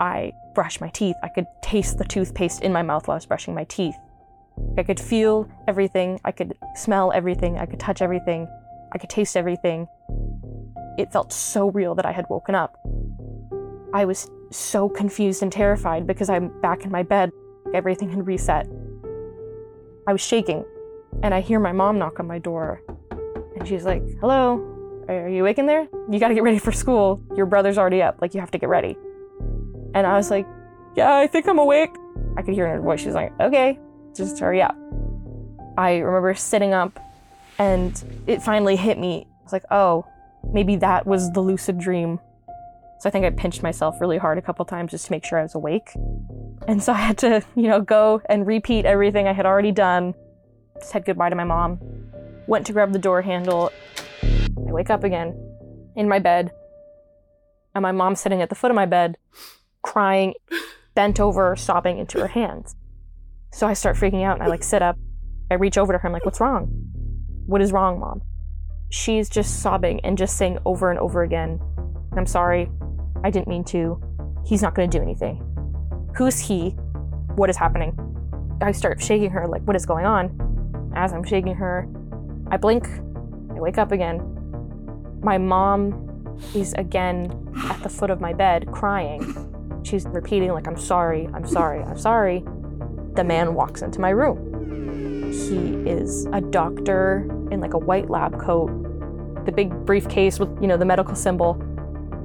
I 0.01 0.33
brushed 0.55 0.81
my 0.81 0.88
teeth. 0.88 1.16
I 1.22 1.29
could 1.29 1.46
taste 1.62 1.98
the 1.98 2.05
toothpaste 2.05 2.62
in 2.62 2.72
my 2.72 2.83
mouth 2.83 3.07
while 3.07 3.14
I 3.14 3.18
was 3.18 3.27
brushing 3.27 3.55
my 3.55 3.64
teeth. 3.64 3.96
I 4.79 4.83
could 4.83 5.01
feel 5.01 5.48
everything. 5.68 6.20
I 6.25 6.33
could 6.33 6.57
smell 6.75 7.12
everything. 7.12 7.59
I 7.59 7.66
could 7.66 7.81
touch 7.81 8.03
everything. 8.03 8.48
I 8.92 8.98
could 8.98 9.11
taste 9.11 9.37
everything. 9.37 9.87
It 10.98 11.12
felt 11.12 11.33
so 11.33 11.70
real 11.70 11.94
that 11.94 12.07
I 12.07 12.12
had 12.12 12.27
woken 12.29 12.55
up. 12.55 12.79
I 13.94 14.05
was 14.05 14.29
so 14.53 14.88
confused 14.88 15.43
and 15.43 15.53
terrified 15.53 16.07
because 16.07 16.29
I'm 16.29 16.49
back 16.61 16.85
in 16.85 16.91
my 16.91 17.03
bed. 17.03 17.33
Everything 17.75 18.11
had 18.11 18.27
reset. 18.27 18.69
I 20.07 20.12
was 20.12 20.21
shaking, 20.21 20.65
and 21.23 21.33
I 21.33 21.41
hear 21.41 21.61
my 21.61 21.73
mom 21.73 21.99
knock 21.99 22.21
on 22.21 22.27
my 22.27 22.38
door. 22.38 22.83
And 23.57 23.67
she's 23.67 23.85
like, 23.85 24.03
Hello, 24.21 25.05
are 25.09 25.29
you 25.29 25.43
awake 25.43 25.59
in 25.59 25.67
there? 25.67 25.88
You 26.11 26.19
gotta 26.19 26.35
get 26.35 26.43
ready 26.43 26.59
for 26.59 26.73
school. 26.73 27.23
Your 27.37 27.47
brother's 27.47 27.79
already 27.79 28.03
up. 28.03 28.19
Like, 28.21 28.35
you 28.35 28.41
have 28.41 28.51
to 28.53 28.59
get 28.59 28.69
ready. 28.69 28.97
And 29.95 30.07
I 30.07 30.17
was 30.17 30.31
like, 30.31 30.47
yeah, 30.97 31.17
I 31.17 31.27
think 31.27 31.47
I'm 31.47 31.59
awake. 31.59 31.91
I 32.37 32.43
could 32.43 32.55
hear 32.55 32.69
her 32.69 32.81
voice. 32.81 33.01
She's 33.01 33.15
like, 33.15 33.33
okay, 33.41 33.79
just 34.15 34.38
hurry 34.38 34.62
up. 34.62 34.77
I 35.77 35.99
remember 35.99 36.35
sitting 36.35 36.73
up 36.73 36.99
and 37.59 38.03
it 38.27 38.43
finally 38.43 38.77
hit 38.77 38.99
me. 38.99 39.27
I 39.27 39.43
was 39.43 39.53
like, 39.53 39.65
oh, 39.71 40.07
maybe 40.53 40.77
that 40.77 41.07
was 41.07 41.31
the 41.33 41.41
lucid 41.41 41.79
dream. 41.79 42.21
So 43.03 43.09
I 43.09 43.11
think 43.11 43.25
I 43.25 43.31
pinched 43.31 43.65
myself 43.65 44.01
really 44.01 44.17
hard 44.17 44.38
a 44.38 44.43
couple 44.43 44.65
times 44.65 44.93
just 44.93 45.07
to 45.07 45.11
make 45.11 45.25
sure 45.25 45.37
I 45.37 45.43
was 45.43 45.57
awake. 45.57 45.91
And 46.69 46.81
so 46.81 46.93
I 46.93 46.99
had 46.99 47.19
to, 47.19 47.43
you 47.57 47.67
know, 47.67 47.81
go 47.81 48.23
and 48.27 48.47
repeat 48.47 48.85
everything 48.87 49.27
I 49.27 49.33
had 49.33 49.45
already 49.45 49.73
done. 49.73 50.15
Said 50.81 51.05
goodbye 51.05 51.29
to 51.29 51.35
my 51.35 51.43
mom. 51.43 51.81
Went 52.47 52.65
to 52.69 52.73
grab 52.73 52.93
the 52.93 53.01
door 53.01 53.21
handle. 53.21 53.73
I 54.23 54.71
wake 54.71 54.88
up 54.88 55.03
again 55.03 55.35
in 55.97 56.09
my 56.09 56.21
bed. 56.21 56.53
And 57.75 57.83
my 57.83 57.91
mom's 57.91 58.21
sitting 58.21 58.41
at 58.41 58.51
the 58.51 58.55
foot 58.55 58.71
of 58.71 58.77
my 58.77 58.87
bed 58.87 59.17
crying, 59.83 60.35
bent 60.95 61.19
over, 61.19 61.57
sobbing 61.57 61.99
into 61.99 62.21
her 62.21 62.29
hands. 62.29 62.77
So 63.51 63.67
I 63.67 63.73
start 63.73 63.97
freaking 63.97 64.23
out 64.23 64.35
and 64.35 64.45
I 64.45 64.47
like 64.47 64.62
sit 64.62 64.81
up. 64.81 64.97
I 65.51 65.55
reach 65.55 65.77
over 65.77 65.93
to 65.93 65.99
her. 65.99 66.07
I'm 66.07 66.12
like, 66.12 66.25
what's 66.25 66.38
wrong? 66.38 66.69
What 67.47 67.62
is 67.62 67.73
wrong, 67.73 67.99
mom? 67.99 68.23
She's 68.91 69.29
just 69.29 69.61
sobbing 69.61 69.99
and 70.05 70.17
just 70.17 70.37
saying 70.37 70.61
over 70.65 70.88
and 70.88 71.01
over 71.01 71.25
again, 71.25 71.61
I'm 72.17 72.27
sorry. 72.27 72.71
I 73.25 73.31
didn't 73.31 73.49
mean 73.49 73.65
to. 73.65 74.01
He's 74.45 74.63
not 74.63 74.75
going 74.75 74.91
to 74.91 74.99
do 74.99 75.03
anything. 75.03 75.43
Who's 76.17 76.39
he? 76.39 76.71
What 77.37 77.49
is 77.49 77.57
happening? 77.57 77.97
I 78.61 78.73
start 78.73 79.03
shaking 79.03 79.31
her, 79.31 79.49
like, 79.49 79.63
what 79.63 79.77
is 79.77 79.87
going 79.87 80.05
on? 80.05 80.91
As 80.95 81.13
I'm 81.13 81.25
shaking 81.25 81.55
her, 81.55 81.89
I 82.51 82.57
blink. 82.57 82.87
I 82.87 83.61
wake 83.61 83.79
up 83.79 83.93
again. 83.93 84.21
My 85.23 85.39
mom 85.39 86.37
is 86.55 86.75
again 86.75 87.53
at 87.71 87.83
the 87.83 87.89
foot 87.89 88.11
of 88.11 88.21
my 88.21 88.33
bed 88.33 88.71
crying. 88.73 89.49
She's 89.85 90.07
repeating, 90.07 90.53
like, 90.53 90.67
I'm 90.67 90.77
sorry, 90.77 91.29
I'm 91.35 91.47
sorry, 91.47 91.83
I'm 91.83 91.99
sorry. 91.99 92.45
The 93.15 93.25
man 93.25 93.55
walks 93.55 93.83
into 93.83 94.01
my 94.01 94.11
room. 94.11 95.33
He 95.33 95.91
is 95.91 96.27
a 96.33 96.41
doctor 96.41 97.29
in 97.51 97.61
like 97.61 97.75
a 97.75 97.79
white 97.79 98.11
lab 98.11 98.39
coat, 98.41 98.71
the 99.47 99.53
big 99.53 99.71
briefcase 99.87 100.39
with, 100.39 100.51
you 100.61 100.67
know, 100.67 100.77
the 100.77 100.85
medical 100.85 101.15
symbol. 101.15 101.55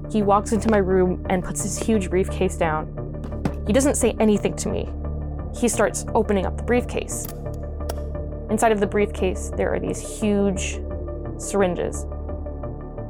He 0.10 0.22
walks 0.22 0.52
into 0.52 0.70
my 0.70 0.78
room 0.78 1.26
and 1.30 1.44
puts 1.44 1.64
his 1.64 1.78
huge 1.78 2.10
briefcase 2.10 2.58
down. 2.58 2.94
He 3.68 3.74
doesn't 3.74 3.96
say 3.96 4.16
anything 4.20 4.56
to 4.58 4.70
me. 4.70 4.90
He 5.60 5.68
starts 5.68 6.06
opening 6.16 6.46
up 6.46 6.56
the 6.56 6.64
briefcase. 6.64 7.28
Inside 8.50 8.72
of 8.72 8.80
the 8.80 8.88
briefcase, 8.88 9.52
there 9.58 9.74
are 9.74 9.80
these 9.80 10.00
huge 10.00 10.80
syringes. 11.38 12.06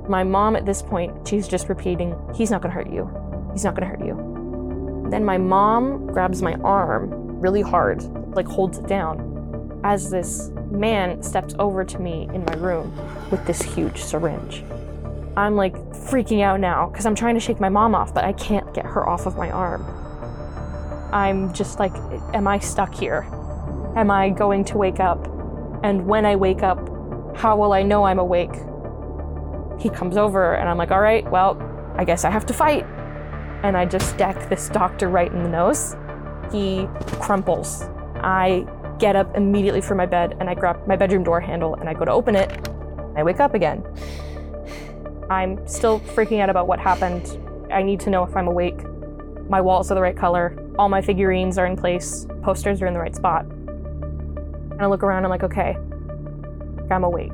My 0.10 0.23
mom, 0.23 0.55
at 0.55 0.65
this 0.65 0.81
point, 0.81 1.27
she's 1.27 1.47
just 1.47 1.69
repeating, 1.69 2.15
He's 2.33 2.49
not 2.49 2.62
gonna 2.62 2.73
hurt 2.73 2.89
you. 2.89 3.10
He's 3.53 3.63
not 3.63 3.75
gonna 3.75 3.88
hurt 3.88 4.03
you. 4.03 5.07
Then 5.12 5.23
my 5.23 5.38
mom 5.38 6.07
grabs 6.07 6.41
my 6.41 6.53
arm 6.63 7.10
really 7.39 7.62
hard, 7.62 8.01
like 8.36 8.47
holds 8.47 8.79
it 8.79 8.88
down, 8.88 9.79
as 9.83 10.10
this 10.10 10.49
man 10.71 11.21
steps 11.21 11.53
over 11.60 11.83
to 11.86 11.99
me 11.99 12.29
in 12.33 12.43
my 12.45 12.53
room 12.55 12.91
with 13.29 13.45
this 13.45 13.62
huge 13.62 14.01
syringe. 14.01 14.63
I'm 15.38 15.56
like 15.56 15.76
freaking 15.91 16.41
out 16.41 16.60
now 16.60 16.89
because 16.89 17.06
I'm 17.06 17.13
trying 17.13 17.36
to 17.36 17.39
shake 17.39 17.60
my 17.60 17.69
mom 17.69 17.93
off, 17.93 18.12
but 18.12 18.26
I 18.26 18.34
can't 18.34 18.73
get 18.73 18.86
her 18.86 19.08
off 19.08 19.28
of 19.28 19.38
my 19.38 19.52
arm. 19.52 19.86
I'm 21.13 21.54
just 21.54 21.78
like, 21.78 21.93
am 22.34 22.47
I 22.47 22.58
stuck 22.58 22.93
here? 22.95 23.21
Am 23.95 24.10
I 24.10 24.32
going 24.32 24.65
to 24.65 24.80
wake 24.80 25.00
up? 25.00 25.28
And 25.84 26.08
when 26.08 26.26
I 26.26 26.36
wake 26.36 26.63
up, 26.63 26.80
how 27.38 27.56
will 27.56 27.71
I 27.71 27.84
know 27.84 28.04
I'm 28.04 28.17
awake? 28.17 28.54
He 29.80 29.89
comes 29.89 30.17
over 30.17 30.56
and 30.56 30.67
I'm 30.67 30.78
like, 30.78 30.89
all 30.89 31.02
right, 31.02 31.30
well, 31.30 31.62
I 31.95 32.04
guess 32.04 32.26
I 32.26 32.32
have 32.32 32.47
to 32.47 32.54
fight. 32.54 32.84
And 33.62 33.78
I 33.78 33.86
just 33.86 34.17
deck 34.17 34.50
this 34.50 34.69
doctor 34.69 35.08
right 35.08 35.32
in 35.32 35.43
the 35.43 35.50
nose. 35.50 35.95
He 36.52 36.88
crumples. 37.19 37.84
I 38.15 38.65
get 38.97 39.15
up 39.15 39.38
immediately 39.38 39.82
from 39.82 39.97
my 39.97 40.08
bed 40.08 40.36
and 40.39 40.50
I 40.50 40.56
grab 40.56 40.88
my 40.88 40.95
bedroom 40.95 41.23
door 41.23 41.39
handle 41.39 41.76
and 41.76 41.88
I 41.88 41.93
go 41.93 42.06
to 42.06 42.12
open 42.12 42.36
it. 42.36 42.69
I 43.15 43.21
wake 43.21 43.39
up 43.39 43.54
again. 43.54 43.84
I'm 45.29 45.67
still 45.67 45.99
freaking 45.99 46.39
out 46.39 46.49
about 46.49 46.67
what 46.67 46.79
happened. 46.79 47.37
I 47.71 47.83
need 47.83 47.99
to 48.01 48.09
know 48.09 48.23
if 48.23 48.35
I'm 48.35 48.47
awake. 48.47 48.79
My 49.49 49.59
walls 49.59 49.91
are 49.91 49.95
the 49.95 50.01
right 50.01 50.15
color. 50.15 50.57
All 50.79 50.89
my 50.89 51.01
figurines 51.01 51.57
are 51.57 51.65
in 51.65 51.75
place. 51.75 52.25
Posters 52.43 52.81
are 52.81 52.87
in 52.87 52.93
the 52.93 52.99
right 52.99 53.15
spot. 53.15 53.45
And 53.45 54.81
I 54.81 54.85
look 54.85 55.03
around, 55.03 55.25
I'm 55.25 55.29
like, 55.29 55.43
okay, 55.43 55.75
I'm 56.89 57.03
awake. 57.03 57.33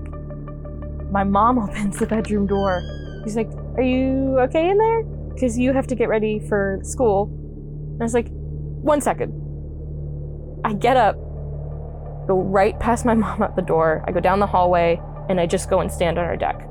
My 1.11 1.23
mom 1.23 1.59
opens 1.69 1.99
the 1.99 2.07
bedroom 2.07 2.47
door. 2.47 2.81
She's 3.23 3.35
like, 3.35 3.49
Are 3.77 3.83
you 3.83 4.39
okay 4.41 4.69
in 4.69 4.77
there? 4.77 5.03
Because 5.03 5.57
you 5.57 5.73
have 5.73 5.87
to 5.87 5.95
get 5.95 6.09
ready 6.09 6.39
for 6.39 6.79
school. 6.83 7.29
And 7.93 8.01
I 8.01 8.05
was 8.05 8.13
like, 8.13 8.27
One 8.29 9.01
second. 9.01 9.39
I 10.65 10.73
get 10.73 10.97
up, 10.97 11.15
go 12.27 12.41
right 12.41 12.79
past 12.79 13.05
my 13.05 13.13
mom 13.23 13.43
at 13.43 13.55
the 13.55 13.61
door. 13.61 14.03
I 14.07 14.11
go 14.11 14.19
down 14.19 14.39
the 14.39 14.47
hallway, 14.47 14.99
and 15.29 15.39
I 15.39 15.45
just 15.45 15.69
go 15.69 15.79
and 15.79 15.91
stand 15.91 16.17
on 16.17 16.25
our 16.25 16.37
deck. 16.37 16.67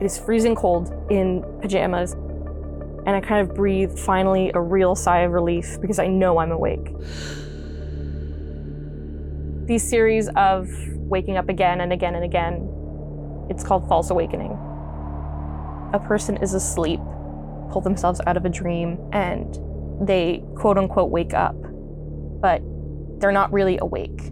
It 0.00 0.04
is 0.04 0.18
freezing 0.18 0.54
cold 0.54 0.92
in 1.10 1.42
pajamas, 1.62 2.12
and 2.12 3.10
I 3.10 3.20
kind 3.20 3.48
of 3.48 3.56
breathe 3.56 3.98
finally 3.98 4.50
a 4.52 4.60
real 4.60 4.94
sigh 4.94 5.20
of 5.20 5.32
relief 5.32 5.80
because 5.80 5.98
I 5.98 6.06
know 6.06 6.38
I'm 6.38 6.52
awake. 6.52 6.92
These 9.66 9.88
series 9.88 10.28
of 10.36 10.68
waking 10.96 11.38
up 11.38 11.48
again 11.48 11.80
and 11.80 11.92
again 11.92 12.14
and 12.14 12.24
again, 12.24 12.68
it's 13.48 13.64
called 13.64 13.88
false 13.88 14.10
awakening. 14.10 14.52
A 15.94 16.00
person 16.04 16.36
is 16.36 16.52
asleep, 16.52 17.00
pull 17.70 17.80
themselves 17.80 18.20
out 18.26 18.36
of 18.36 18.44
a 18.44 18.50
dream, 18.50 18.98
and 19.12 19.58
they 20.06 20.44
quote 20.56 20.76
unquote 20.76 21.10
wake 21.10 21.32
up, 21.32 21.56
but 22.40 22.60
they're 23.18 23.32
not 23.32 23.50
really 23.50 23.78
awake. 23.80 24.30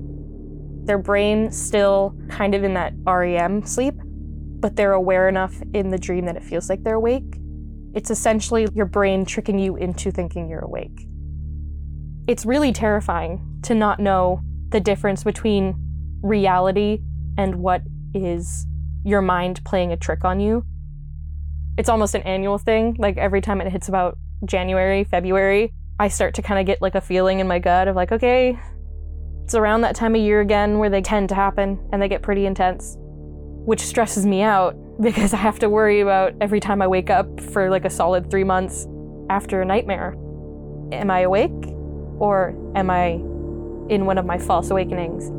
Their 0.84 0.98
brain 0.98 1.50
still 1.50 2.14
kind 2.28 2.54
of 2.54 2.64
in 2.64 2.74
that 2.74 2.92
REM 3.06 3.64
sleep, 3.64 3.94
but 4.64 4.76
they're 4.76 4.94
aware 4.94 5.28
enough 5.28 5.60
in 5.74 5.90
the 5.90 5.98
dream 5.98 6.24
that 6.24 6.36
it 6.36 6.42
feels 6.42 6.70
like 6.70 6.82
they're 6.82 6.94
awake. 6.94 7.36
It's 7.92 8.10
essentially 8.10 8.66
your 8.74 8.86
brain 8.86 9.26
tricking 9.26 9.58
you 9.58 9.76
into 9.76 10.10
thinking 10.10 10.48
you're 10.48 10.64
awake. 10.64 11.06
It's 12.26 12.46
really 12.46 12.72
terrifying 12.72 13.60
to 13.64 13.74
not 13.74 14.00
know 14.00 14.40
the 14.70 14.80
difference 14.80 15.22
between 15.22 15.74
reality 16.22 17.02
and 17.36 17.56
what 17.56 17.82
is 18.14 18.66
your 19.04 19.20
mind 19.20 19.62
playing 19.66 19.92
a 19.92 19.98
trick 19.98 20.24
on 20.24 20.40
you. 20.40 20.64
It's 21.76 21.90
almost 21.90 22.14
an 22.14 22.22
annual 22.22 22.56
thing. 22.56 22.96
Like 22.98 23.18
every 23.18 23.42
time 23.42 23.60
it 23.60 23.70
hits 23.70 23.90
about 23.90 24.16
January, 24.46 25.04
February, 25.04 25.74
I 26.00 26.08
start 26.08 26.32
to 26.36 26.42
kind 26.42 26.58
of 26.58 26.64
get 26.64 26.80
like 26.80 26.94
a 26.94 27.02
feeling 27.02 27.40
in 27.40 27.46
my 27.46 27.58
gut 27.58 27.86
of 27.86 27.96
like, 27.96 28.12
okay, 28.12 28.58
it's 29.44 29.54
around 29.54 29.82
that 29.82 29.94
time 29.94 30.14
of 30.14 30.22
year 30.22 30.40
again 30.40 30.78
where 30.78 30.88
they 30.88 31.02
tend 31.02 31.28
to 31.28 31.34
happen 31.34 31.86
and 31.92 32.00
they 32.00 32.08
get 32.08 32.22
pretty 32.22 32.46
intense, 32.46 32.96
which 33.64 33.80
stresses 33.80 34.26
me 34.26 34.42
out 34.42 34.76
because 35.00 35.34
I 35.34 35.38
have 35.38 35.58
to 35.60 35.68
worry 35.68 36.00
about 36.00 36.34
every 36.40 36.60
time 36.60 36.80
I 36.80 36.86
wake 36.86 37.10
up 37.10 37.40
for 37.40 37.70
like 37.70 37.84
a 37.84 37.90
solid 37.90 38.30
three 38.30 38.44
months 38.44 38.86
after 39.30 39.60
a 39.60 39.64
nightmare. 39.64 40.14
Am 40.92 41.10
I 41.10 41.20
awake 41.20 41.50
or 42.18 42.54
am 42.76 42.90
I 42.90 43.12
in 43.92 44.06
one 44.06 44.18
of 44.18 44.26
my 44.26 44.38
false 44.38 44.70
awakenings? 44.70 45.30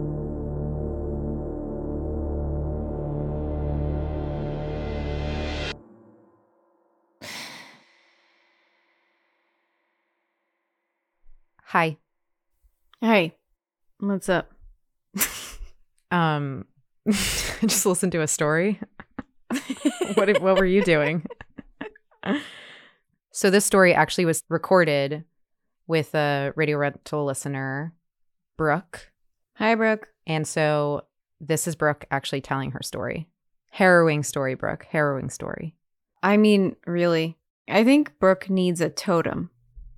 Hi. 11.68 11.98
Hey, 13.02 13.36
what's 14.00 14.30
up? 14.30 14.52
Um, 16.10 16.66
I 17.08 17.12
just 17.62 17.86
listened 17.86 18.12
to 18.14 18.22
a 18.22 18.28
story. 18.28 18.80
what 20.16 20.42
what 20.42 20.58
were 20.58 20.66
you 20.66 20.84
doing? 20.84 21.26
so 23.32 23.50
this 23.50 23.66
story 23.66 23.94
actually 23.94 24.26
was 24.26 24.42
recorded 24.50 25.24
with 25.88 26.16
a 26.16 26.52
radio 26.56 26.78
rental 26.78 27.26
listener, 27.26 27.94
Brooke. 28.58 29.12
Hi, 29.56 29.76
Brooke. 29.76 30.10
And 30.28 30.48
so 30.48 31.04
this 31.40 31.68
is 31.68 31.76
Brooke 31.76 32.06
actually 32.12 32.42
telling 32.42 32.72
her 32.72 32.82
story. 32.82 33.28
Harrowing 33.70 34.24
story, 34.24 34.56
Brooke. 34.56 34.86
Harrowing 34.90 35.30
story. 35.30 35.76
I 36.24 36.38
mean, 36.38 36.76
really, 36.88 37.38
I 37.70 37.84
think 37.84 38.18
Brooke 38.20 38.50
needs 38.50 38.82
a 38.82 38.90
totem. 38.90 39.52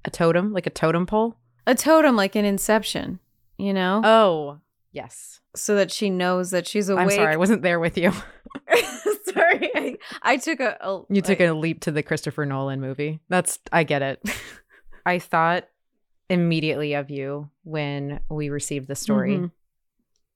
A 0.04 0.10
totem, 0.10 0.54
like 0.54 0.67
a 0.67 0.72
totem 0.72 1.06
pole. 1.06 1.38
A 1.65 1.76
totem, 1.76 2.15
like 2.15 2.36
an 2.36 2.46
Inception, 2.46 3.20
you 3.58 3.74
know? 3.74 4.02
Oh, 4.04 4.60
yes. 4.91 5.39
So 5.56 5.76
that 5.76 5.91
she 5.91 6.10
knows 6.10 6.52
that 6.52 6.67
she's 6.67 6.89
awake. 6.89 7.04
I'm 7.04 7.10
sorry, 7.12 7.34
I 7.34 7.38
wasn't 7.38 7.62
there 7.62 7.80
with 7.80 7.97
you. 7.97 8.12
sorry, 9.26 9.69
I, 9.76 9.97
I 10.21 10.38
took 10.38 10.60
a, 10.60 10.78
a 10.82 11.02
You 11.10 11.21
took 11.21 11.39
a 11.39 11.52
leap 11.52 11.82
to 11.82 11.91
the 11.91 12.04
Christopher 12.04 12.45
Nolan 12.45 12.80
movie. 12.82 13.19
That's 13.30 13.60
I 13.71 13.84
get 13.84 14.02
it. 14.02 14.21
I 15.06 15.19
thought 15.19 15.67
immediately 16.30 16.93
of 16.93 17.10
you 17.10 17.50
when 17.63 18.19
we 18.30 18.50
received 18.50 18.88
the 18.88 18.95
story. 18.95 19.38
Mhm. 19.38 19.52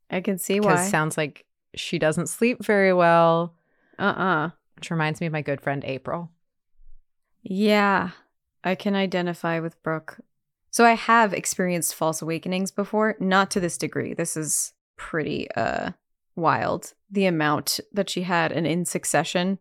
I 0.10 0.22
can 0.22 0.38
see 0.38 0.60
why. 0.60 0.88
sounds 0.88 1.18
like 1.18 1.46
she 1.76 2.00
doesn't 2.00 2.28
sleep 2.28 2.64
very 2.64 2.94
well. 2.94 3.56
uh 4.00 4.04
uh 4.04 4.50
Which 4.76 4.92
reminds 4.92 5.22
me 5.22 5.28
of 5.28 5.34
my 5.34 5.42
good 5.42 5.62
friend 5.62 5.84
Aprile. 5.84 6.30
Yeah, 7.44 8.10
I 8.64 8.76
can 8.76 8.96
identify 8.96 9.60
with 9.60 9.82
Brooke. 9.84 10.20
So 10.72 10.86
I 10.86 10.94
have 10.94 11.34
experienced 11.34 11.96
false 11.96 12.22
awakenings 12.22 12.72
before, 12.72 13.16
not 13.20 13.52
to 13.52 13.60
this 13.60 13.78
degree. 13.78 14.14
This 14.14 14.36
is 14.36 14.74
pretty 14.98 15.50
uh 15.52 15.92
wild 16.36 16.94
the 17.10 17.26
amount 17.26 17.80
that 17.92 18.10
she 18.10 18.24
had 18.24 18.52
and 18.52 18.66
in 18.66 18.86
succession. 18.86 19.60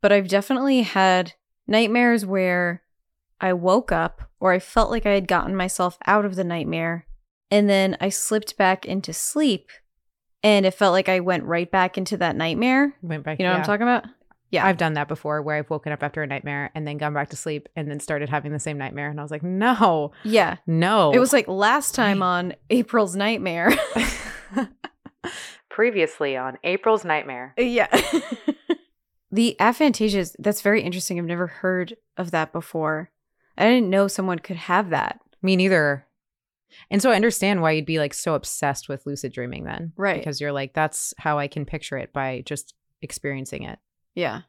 But 0.00 0.12
I've 0.12 0.28
definitely 0.28 0.82
had 0.82 1.34
nightmares 1.66 2.24
where 2.24 2.82
I 3.40 3.52
woke 3.52 3.90
up 3.90 4.30
or 4.38 4.52
I 4.52 4.58
felt 4.58 4.90
like 4.90 5.04
I 5.04 5.12
had 5.12 5.26
gotten 5.26 5.56
myself 5.56 5.98
out 6.06 6.24
of 6.24 6.36
the 6.36 6.44
nightmare 6.44 7.06
and 7.50 7.68
then 7.68 7.96
I 8.00 8.08
slipped 8.08 8.56
back 8.56 8.86
into 8.86 9.12
sleep 9.12 9.70
and 10.42 10.64
it 10.64 10.74
felt 10.74 10.92
like 10.92 11.08
I 11.08 11.20
went 11.20 11.44
right 11.44 11.70
back 11.70 11.98
into 11.98 12.16
that 12.18 12.36
nightmare. 12.36 12.94
Went 13.02 13.24
back. 13.24 13.38
You 13.38 13.44
know 13.44 13.52
what 13.52 13.60
I'm 13.60 13.64
talking 13.64 13.82
about? 13.82 14.04
Yeah. 14.52 14.64
I've 14.66 14.76
done 14.76 14.92
that 14.94 15.08
before 15.08 15.42
where 15.42 15.56
I've 15.56 15.70
woken 15.70 15.92
up 15.92 16.02
after 16.02 16.22
a 16.22 16.26
nightmare 16.26 16.70
and 16.74 16.86
then 16.86 16.98
gone 16.98 17.14
back 17.14 17.30
to 17.30 17.36
sleep 17.36 17.68
and 17.74 17.90
then 17.90 17.98
started 17.98 18.28
having 18.28 18.52
the 18.52 18.58
same 18.60 18.78
nightmare. 18.78 19.08
And 19.10 19.18
I 19.18 19.22
was 19.24 19.30
like, 19.32 19.42
no, 19.42 20.12
Yeah. 20.22 20.58
no. 20.66 21.10
It 21.10 21.18
was 21.18 21.32
like 21.32 21.48
last 21.48 21.94
time 21.94 22.22
on 22.22 22.54
Aprile's 22.70 23.16
Nightmare. 23.16 23.72
previously 25.70 26.36
on 26.36 26.58
Aprile's 26.64 27.04
Nightmare. 27.04 27.54
Uh, 27.58 27.62
yeah. 27.62 27.88
the 29.32 29.56
aphantasias, 29.58 30.36
that's 30.38 30.60
very 30.60 30.82
interesting. 30.82 31.18
I've 31.18 31.24
never 31.24 31.46
heard 31.46 31.96
of 32.16 32.30
that 32.32 32.52
before. 32.52 33.10
I 33.56 33.64
didn't 33.64 33.90
know 33.90 34.06
someone 34.08 34.38
could 34.38 34.56
have 34.56 34.90
that. 34.90 35.20
Me 35.42 35.56
neither. 35.56 36.06
And 36.90 37.02
so 37.02 37.10
I 37.10 37.16
understand 37.16 37.60
why 37.62 37.72
you'd 37.72 37.86
be 37.86 37.98
like 37.98 38.14
so 38.14 38.34
obsessed 38.34 38.88
with 38.88 39.06
lucid 39.06 39.32
dreaming 39.32 39.64
then. 39.64 39.92
Right. 39.96 40.18
Because 40.18 40.40
you're 40.40 40.52
like, 40.52 40.74
that's 40.74 41.12
how 41.18 41.38
I 41.38 41.48
can 41.48 41.64
picture 41.64 41.96
it 41.98 42.12
by 42.12 42.42
just 42.46 42.74
experiencing 43.02 43.62
it. 43.64 43.78
Yeah. 44.14 44.42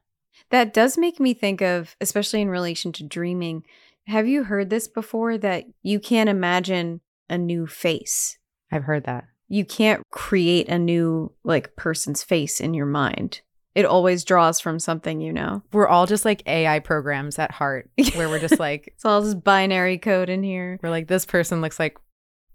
That 0.50 0.74
does 0.74 0.98
make 0.98 1.20
me 1.20 1.34
think 1.34 1.62
of, 1.62 1.96
especially 2.02 2.42
in 2.42 2.50
relation 2.50 2.92
to 2.94 3.04
dreaming. 3.04 3.64
Have 4.08 4.28
you 4.28 4.44
heard 4.44 4.70
this 4.70 4.88
before 4.88 5.38
that 5.38 5.66
you 5.82 6.00
can't 6.00 6.30
imagine 6.30 7.02
a 7.30 7.38
new 7.38 7.68
face? 7.68 8.38
I've 8.72 8.84
heard 8.84 9.06
that. 9.06 9.26
You 9.48 9.66
can't 9.66 10.04
create 10.12 10.68
a 10.68 10.80
new 10.80 11.32
like 11.44 11.76
person's 11.76 12.24
face 12.24 12.60
in 12.60 12.74
your 12.74 12.86
mind. 12.86 13.42
It 13.76 13.86
always 13.86 14.24
draws 14.24 14.60
from 14.60 14.80
something 14.80 15.20
you 15.20 15.34
know. 15.34 15.64
We're 15.72 15.88
all 15.88 16.06
just 16.06 16.26
like 16.26 16.44
AI 16.48 16.80
programs 16.80 17.40
at 17.40 17.52
heart, 17.52 17.90
where 18.16 18.30
we're 18.30 18.40
just 18.40 18.60
like, 18.60 18.88
It's 18.88 19.06
all 19.06 19.22
just 19.22 19.44
binary 19.44 19.98
code 19.98 20.30
in 20.30 20.44
here. 20.44 20.80
we're 20.84 20.90
like, 20.90 21.08
this 21.08 21.26
person 21.26 21.62
looks 21.62 21.80
like 21.80 21.98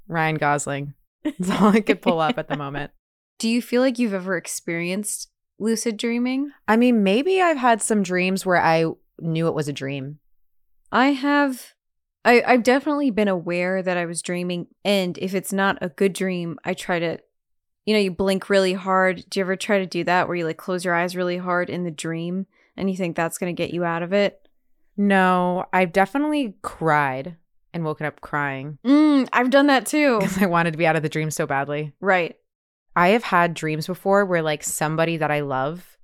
Ryan 0.07 0.37
Gosling. 0.37 0.95
That's 1.25 1.51
all 1.51 1.69
I 1.69 1.81
could 1.81 2.03
pull 2.03 2.21
up 2.21 2.39
at 2.39 2.49
the 2.49 2.57
moment. 2.57 2.93
Do 3.39 3.49
you 3.49 3.63
feel 3.63 3.83
like 3.83 3.99
you've 3.99 4.15
ever 4.15 4.37
experienced 4.37 5.29
lucid 5.59 5.97
dreaming? 5.97 6.53
I 6.67 6.77
mean, 6.77 7.03
maybe 7.03 7.41
I've 7.41 7.57
had 7.57 7.83
some 7.83 8.03
dreams 8.03 8.47
where 8.47 8.63
I 8.63 8.87
knew 9.21 9.47
it 9.49 9.55
was 9.55 9.69
a 9.69 9.73
dream. 9.73 10.19
I 10.93 11.09
have 11.09 11.75
I, 12.25 12.43
I've 12.47 12.63
definitely 12.63 13.11
been 13.11 13.29
aware 13.29 13.83
that 13.83 13.97
I 13.97 14.05
was 14.05 14.23
dreaming, 14.23 14.67
and 14.85 15.17
if 15.19 15.35
it's 15.35 15.53
not 15.53 15.79
a 15.81 15.89
good 15.89 16.13
dream, 16.13 16.59
I 16.65 16.75
try 16.75 16.99
to 16.99 17.19
you 17.87 17.95
know, 17.95 18.01
you 18.01 18.11
blink 18.11 18.51
really 18.51 18.75
hard. 18.75 19.25
Do 19.31 19.41
you 19.41 19.45
ever 19.45 19.57
try 19.57 19.79
to 19.79 19.87
do 19.87 20.05
that 20.05 20.29
where 20.29 20.37
you 20.37 20.45
like 20.45 20.59
close 20.59 20.85
your 20.85 20.95
eyes 20.95 21.17
really 21.17 21.39
hard 21.39 21.71
in 21.71 21.85
the 21.85 21.91
dream 21.91 22.47
and 22.77 22.91
you 22.91 22.97
think 22.99 23.17
that's 23.17 23.39
gonna 23.39 23.55
get 23.55 23.73
you 23.73 23.83
out 23.83 24.03
of 24.03 24.13
it? 24.13 24.47
No, 24.95 25.65
I've 25.73 25.93
definitely 25.93 26.57
cried 26.61 27.37
and 27.73 27.85
woken 27.85 28.05
up 28.05 28.21
crying 28.21 28.79
Mm, 28.85 29.29
I've 29.33 29.49
done 29.49 29.69
that 29.69 29.87
too. 29.87 30.19
because 30.21 30.43
I 30.43 30.47
wanted 30.47 30.73
to 30.73 30.79
be 30.79 30.87
out 30.87 30.97
of 30.97 31.03
the 31.03 31.09
dream 31.09 31.31
so 31.31 31.47
badly. 31.47 31.95
right. 32.01 32.37
I 32.99 33.11
have 33.11 33.23
had 33.23 33.55
dreams 33.55 33.87
before 33.87 34.25
where 34.25 34.43
like 34.43 34.65
somebody 34.65 35.19
that 35.19 35.31
I 35.31 35.41
love 35.41 35.97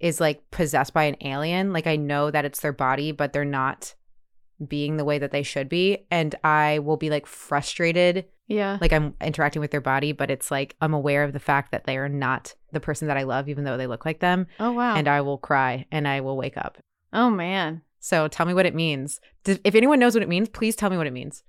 is 0.00 0.20
like 0.20 0.50
possessed 0.50 0.92
by 0.92 1.04
an 1.04 1.16
alien. 1.20 1.72
Like 1.72 1.86
I 1.86 1.94
know 1.94 2.28
that 2.32 2.44
it's 2.44 2.58
their 2.58 2.72
body, 2.72 3.12
but 3.12 3.32
they're 3.32 3.44
not 3.44 3.94
being 4.66 4.96
the 4.96 5.04
way 5.04 5.18
that 5.18 5.30
they 5.30 5.44
should 5.44 5.68
be. 5.68 6.06
And 6.10 6.34
I 6.42 6.80
will 6.80 6.96
be 6.96 7.08
like 7.08 7.28
frustrated. 7.28 8.24
Yeah. 8.48 8.78
Like 8.80 8.92
I'm 8.92 9.14
interacting 9.20 9.60
with 9.60 9.70
their 9.70 9.80
body, 9.80 10.10
but 10.10 10.28
it's 10.28 10.50
like 10.50 10.74
I'm 10.80 10.92
aware 10.92 11.22
of 11.22 11.32
the 11.32 11.38
fact 11.38 11.70
that 11.70 11.84
they 11.84 11.96
are 11.96 12.08
not 12.08 12.56
the 12.72 12.80
person 12.80 13.06
that 13.06 13.16
I 13.16 13.22
love, 13.22 13.48
even 13.48 13.62
though 13.62 13.76
they 13.76 13.86
look 13.86 14.04
like 14.04 14.18
them. 14.18 14.48
oh 14.58 14.72
wow. 14.72 14.96
And 14.96 15.06
I 15.06 15.20
will 15.20 15.38
cry 15.38 15.86
and 15.92 16.08
I 16.08 16.20
will 16.20 16.36
wake 16.36 16.56
up. 16.56 16.78
oh 17.12 17.30
man. 17.30 17.82
So 18.00 18.26
tell 18.26 18.46
me 18.46 18.54
what 18.54 18.66
it 18.66 18.74
means. 18.74 19.20
If 19.44 19.76
anyone 19.76 20.00
knows 20.00 20.14
what 20.14 20.24
it 20.24 20.28
means, 20.28 20.48
please 20.48 20.74
tell 20.74 20.90
me 20.90 20.96
what 20.96 21.06
it 21.06 21.12
means. 21.12 21.44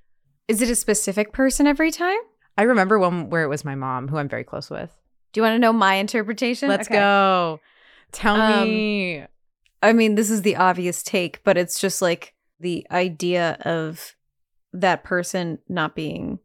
Is 0.47 0.62
it 0.62 0.70
a 0.70 0.76
specific 0.76 1.34
person 1.34 1.66
every 1.66 1.89
time? 1.89 2.20
I 2.58 2.64
remember 2.64 2.99
one 2.99 3.30
where 3.30 3.43
it 3.43 3.47
was 3.47 3.66
my 3.66 3.76
mom, 3.76 4.08
who 4.08 4.18
I'm 4.18 4.30
very 4.30 4.43
close 4.43 4.70
with. 4.70 4.95
Do 5.34 5.39
you 5.39 5.43
want 5.43 5.56
to 5.56 5.60
know 5.60 5.74
my 5.74 5.95
interpretation? 5.95 6.70
Let's 6.70 6.88
Okay. 6.88 6.97
go. 6.97 7.60
Tell 8.12 8.36
Um, 8.36 8.70
me. 8.70 9.26
I 9.82 9.93
mean, 9.93 10.16
this 10.16 10.30
is 10.30 10.41
the 10.41 10.58
obvious 10.58 11.02
take, 11.02 11.43
but 11.43 11.58
it's 11.58 11.80
just 11.80 12.02
like 12.02 12.34
the 12.60 12.86
idea 12.91 13.58
of 13.62 14.16
that 14.74 15.04
person 15.04 15.60
not 15.68 15.95
being 15.95 16.39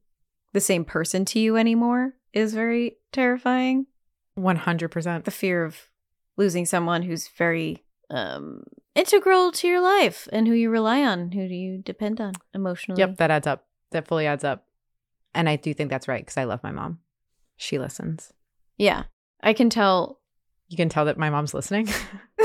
the 0.53 0.61
same 0.61 0.85
person 0.85 1.25
to 1.27 1.39
you 1.39 1.57
anymore 1.57 2.15
is 2.33 2.55
very 2.55 2.97
terrifying. 3.13 3.87
100%. 4.39 5.25
The 5.25 5.31
fear 5.31 5.65
of 5.65 5.89
losing 6.37 6.67
someone 6.67 7.03
who's 7.03 7.29
very 7.29 7.85
um 8.09 8.63
integral 8.95 9.51
to 9.51 9.67
your 9.67 9.81
life 9.81 10.29
and 10.33 10.47
who 10.47 10.55
you 10.55 10.71
rely 10.71 11.03
on, 11.03 11.33
who 11.33 11.49
do 11.49 11.55
you 11.55 11.79
depend 11.79 12.21
on 12.21 12.35
emotionally. 12.55 13.01
Yep, 13.01 13.17
that 13.17 13.31
adds 13.31 13.47
up. 13.47 13.67
That 13.91 14.07
fully 14.07 14.27
adds 14.27 14.45
up. 14.45 14.65
And 15.37 15.51
I 15.51 15.57
do 15.57 15.75
think 15.75 15.91
that's 15.91 16.09
right 16.09 16.23
because 16.23 16.39
I 16.39 16.45
love 16.45 16.63
my 16.63 16.73
mom. 16.73 16.99
She 17.57 17.79
listens. 17.79 18.33
Yeah. 18.79 19.05
I 19.43 19.53
can 19.53 19.69
tell 19.69 20.21
You 20.69 20.77
can 20.79 20.89
tell 20.89 21.05
that 21.05 21.19
my 21.19 21.29
mom's 21.29 21.53
listening. 21.53 21.89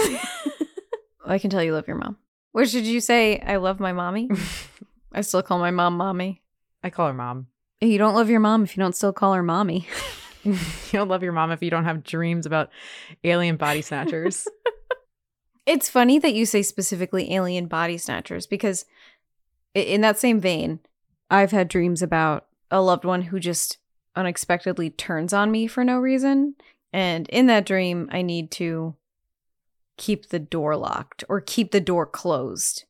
I 1.26 1.40
can 1.40 1.50
tell 1.50 1.64
you 1.64 1.74
love 1.74 1.88
your 1.88 1.98
mom. 1.98 2.18
What 2.52 2.70
should 2.70 2.86
you 2.86 3.00
say? 3.00 3.40
I 3.40 3.56
love 3.56 3.80
my 3.80 3.94
mommy. 3.94 4.30
I 5.14 5.22
still 5.22 5.42
call 5.42 5.58
my 5.58 5.72
mom 5.72 5.96
mommy. 5.96 6.42
I 6.84 6.90
call 6.90 7.08
her 7.08 7.14
mom. 7.14 7.48
You 7.80 7.98
don't 7.98 8.14
love 8.14 8.30
your 8.30 8.42
mom 8.42 8.64
if 8.64 8.76
you 8.76 8.84
don't 8.84 8.96
still 8.96 9.14
call 9.14 9.34
her 9.34 9.44
mommy. 9.44 9.88
you 10.44 10.58
don't 10.92 11.08
love 11.08 11.24
your 11.24 11.32
mom 11.32 11.52
if 11.52 11.64
you 11.64 11.70
don't 11.70 11.86
have 11.86 12.04
dreams 12.04 12.46
about 12.46 12.70
alien 13.24 13.56
body 13.56 13.82
snatchers. 13.82 14.48
It's 15.66 15.90
funny 15.90 16.20
that 16.20 16.34
you 16.34 16.46
say 16.46 16.62
specifically 16.62 17.34
alien 17.34 17.68
body 17.68 17.98
snatchers 17.98 18.48
because, 18.48 18.86
in 19.74 20.02
that 20.02 20.20
same 20.20 20.40
vein, 20.40 20.80
I've 21.30 21.52
had 21.52 21.68
dreams 21.68 22.02
about 22.02 22.48
a 22.72 22.82
loved 22.82 23.06
one 23.06 23.22
who 23.24 23.40
just 23.40 23.78
unexpectedly 24.16 24.90
turns 24.90 25.34
on 25.34 25.52
me 25.52 25.68
for 25.68 25.84
no 25.84 26.00
reason. 26.00 26.56
And 26.92 27.30
in 27.30 27.46
that 27.48 27.66
dream, 27.66 28.10
I 28.12 28.22
need 28.22 28.52
to 28.52 28.96
keep 29.98 30.30
the 30.30 30.40
door 30.40 30.76
locked 30.76 31.24
or 31.30 31.40
keep 31.42 31.72
the 31.72 31.80
door 31.82 32.06
closed 32.06 32.86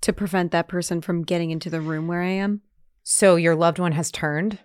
to 0.00 0.12
prevent 0.12 0.50
that 0.52 0.68
person 0.68 1.00
from 1.00 1.22
getting 1.22 1.50
into 1.50 1.68
the 1.70 1.80
room 1.80 2.08
where 2.08 2.22
I 2.22 2.30
am. 2.30 2.62
so 3.02 3.36
your 3.36 3.54
loved 3.54 3.78
one 3.78 3.92
has 3.92 4.10
turned. 4.10 4.58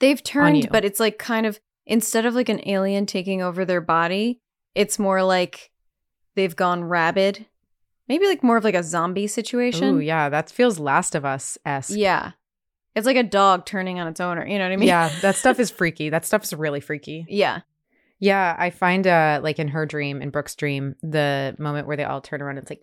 They've 0.00 0.22
turned, 0.22 0.68
but 0.70 0.84
it's 0.84 1.00
like 1.00 1.18
kind 1.18 1.46
of 1.46 1.58
instead 1.86 2.26
of 2.26 2.34
like 2.34 2.48
an 2.48 2.66
alien 2.68 3.06
taking 3.06 3.42
over 3.42 3.64
their 3.64 3.80
body, 3.80 4.40
it's 4.74 4.98
more 4.98 5.22
like 5.22 5.70
they've 6.36 6.54
gone 6.56 6.84
rabid. 6.84 7.46
Maybe 8.08 8.26
like 8.26 8.42
more 8.42 8.56
of 8.56 8.64
like 8.64 8.74
a 8.74 8.82
zombie 8.82 9.26
situation. 9.26 9.96
Oh, 9.96 9.98
yeah. 9.98 10.28
That 10.28 10.50
feels 10.50 10.78
Last 10.78 11.14
of 11.14 11.24
Us 11.24 11.56
esque. 11.64 11.92
Yeah. 11.94 12.32
It's 12.94 13.06
like 13.06 13.16
a 13.16 13.22
dog 13.22 13.66
turning 13.66 14.00
on 14.00 14.08
its 14.08 14.20
owner. 14.20 14.46
You 14.46 14.58
know 14.58 14.64
what 14.64 14.72
I 14.72 14.76
mean? 14.76 14.88
yeah, 14.88 15.10
that 15.22 15.36
stuff 15.36 15.60
is 15.60 15.70
freaky. 15.78 16.10
That 16.10 16.24
stuff 16.24 16.42
is 16.44 16.52
really 16.52 16.80
freaky. 16.80 17.24
Yeah. 17.28 17.60
Yeah, 18.18 18.54
I 18.58 18.70
find 18.70 19.06
uh 19.06 19.40
like 19.42 19.58
in 19.58 19.68
her 19.68 19.86
dream, 19.86 20.20
in 20.20 20.30
Brooke's 20.30 20.54
dream, 20.54 20.96
the 21.02 21.54
moment 21.58 21.86
where 21.86 21.96
they 21.96 22.04
all 22.04 22.20
turn 22.20 22.42
around, 22.42 22.58
it's 22.58 22.68
like, 22.70 22.82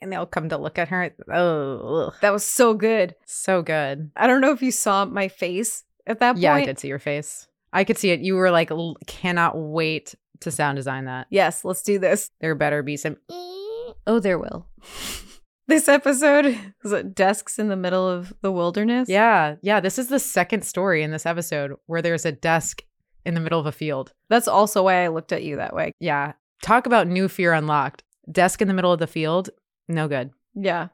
and 0.00 0.10
they 0.12 0.16
all 0.16 0.24
come 0.26 0.48
to 0.48 0.56
look 0.56 0.78
at 0.78 0.88
her. 0.88 1.10
Oh. 1.32 2.12
That 2.22 2.32
was 2.32 2.44
so 2.44 2.72
good. 2.74 3.14
so 3.26 3.60
good. 3.62 4.10
I 4.16 4.26
don't 4.26 4.40
know 4.40 4.52
if 4.52 4.62
you 4.62 4.70
saw 4.70 5.04
my 5.04 5.28
face 5.28 5.84
at 6.06 6.20
that 6.20 6.32
point. 6.32 6.42
Yeah, 6.42 6.54
I 6.54 6.64
did 6.64 6.78
see 6.78 6.88
your 6.88 6.98
face. 6.98 7.46
I 7.72 7.84
could 7.84 7.98
see 7.98 8.10
it. 8.10 8.20
You 8.20 8.36
were 8.36 8.50
like, 8.50 8.70
l- 8.70 8.96
cannot 9.06 9.52
wait 9.58 10.14
to 10.40 10.50
sound 10.50 10.76
design 10.76 11.04
that. 11.04 11.26
Yes, 11.28 11.64
let's 11.64 11.82
do 11.82 11.98
this. 11.98 12.30
There 12.40 12.54
better 12.54 12.82
be 12.82 12.96
some. 12.96 13.16
Oh, 13.28 14.20
there 14.22 14.38
will. 14.38 14.66
this 15.68 15.88
episode 15.88 16.46
is 16.84 16.92
it 16.92 17.14
desks 17.14 17.58
in 17.58 17.68
the 17.68 17.76
middle 17.76 18.08
of 18.08 18.32
the 18.40 18.50
wilderness. 18.50 19.08
Yeah, 19.08 19.56
yeah. 19.62 19.80
This 19.80 19.98
is 19.98 20.08
the 20.08 20.18
second 20.18 20.64
story 20.64 21.02
in 21.02 21.10
this 21.12 21.26
episode 21.26 21.74
where 21.86 22.02
there's 22.02 22.24
a 22.24 22.32
desk 22.32 22.82
in 23.24 23.34
the 23.34 23.40
middle 23.40 23.60
of 23.60 23.66
a 23.66 23.72
field. 23.72 24.12
That's 24.28 24.48
also 24.48 24.84
why 24.84 25.04
I 25.04 25.08
looked 25.08 25.32
at 25.32 25.42
you 25.44 25.56
that 25.56 25.74
way. 25.74 25.92
Yeah. 26.00 26.32
Talk 26.62 26.86
about 26.86 27.06
new 27.06 27.28
fear 27.28 27.52
unlocked. 27.52 28.02
Desk 28.30 28.60
in 28.60 28.68
the 28.68 28.74
middle 28.74 28.92
of 28.92 28.98
the 28.98 29.06
field, 29.06 29.50
no 29.88 30.08
good. 30.08 30.30
Yeah, 30.54 30.88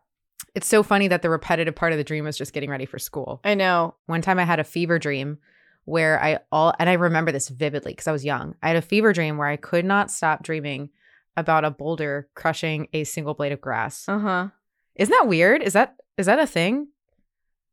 It's 0.54 0.66
so 0.66 0.82
funny 0.82 1.08
that 1.08 1.22
the 1.22 1.30
repetitive 1.30 1.74
part 1.74 1.92
of 1.92 1.98
the 1.98 2.04
dream 2.04 2.24
was 2.24 2.36
just 2.36 2.52
getting 2.52 2.68
ready 2.70 2.84
for 2.86 2.98
school. 2.98 3.40
I 3.44 3.54
know. 3.54 3.94
One 4.06 4.20
time 4.20 4.38
I 4.38 4.44
had 4.44 4.60
a 4.60 4.64
fever 4.64 4.98
dream 4.98 5.38
where 5.86 6.22
I 6.22 6.40
all 6.52 6.72
and 6.78 6.88
I 6.88 6.94
remember 6.94 7.32
this 7.32 7.48
vividly 7.48 7.92
because 7.92 8.06
I 8.08 8.12
was 8.12 8.24
young. 8.24 8.54
I 8.62 8.68
had 8.68 8.76
a 8.76 8.82
fever 8.82 9.12
dream 9.12 9.36
where 9.38 9.48
I 9.48 9.56
could 9.56 9.84
not 9.84 10.10
stop 10.10 10.42
dreaming 10.42 10.90
about 11.36 11.64
a 11.64 11.70
boulder 11.70 12.28
crushing 12.34 12.88
a 12.92 13.04
single 13.04 13.34
blade 13.34 13.52
of 13.52 13.60
grass. 13.60 14.04
Uh 14.08 14.18
huh. 14.18 14.48
Isn't 14.96 15.12
that 15.12 15.28
weird? 15.28 15.62
Is 15.62 15.72
that 15.72 15.96
is 16.16 16.26
that 16.26 16.38
a 16.38 16.46
thing? 16.46 16.88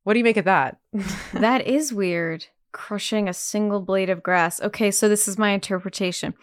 What 0.04 0.14
do 0.14 0.20
you 0.20 0.24
make 0.24 0.38
of 0.38 0.46
that? 0.46 0.78
that 1.34 1.68
is 1.68 1.94
weird. 1.94 2.48
Crushing 2.72 3.28
a 3.28 3.34
single 3.34 3.82
blade 3.82 4.10
of 4.10 4.24
grass. 4.24 4.62
Okay, 4.62 4.92
so 4.92 5.08
this 5.10 5.28
is 5.28 5.38
my 5.38 5.52
interpretation. 5.52 6.34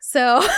So 0.00 0.40
oh, 0.42 0.48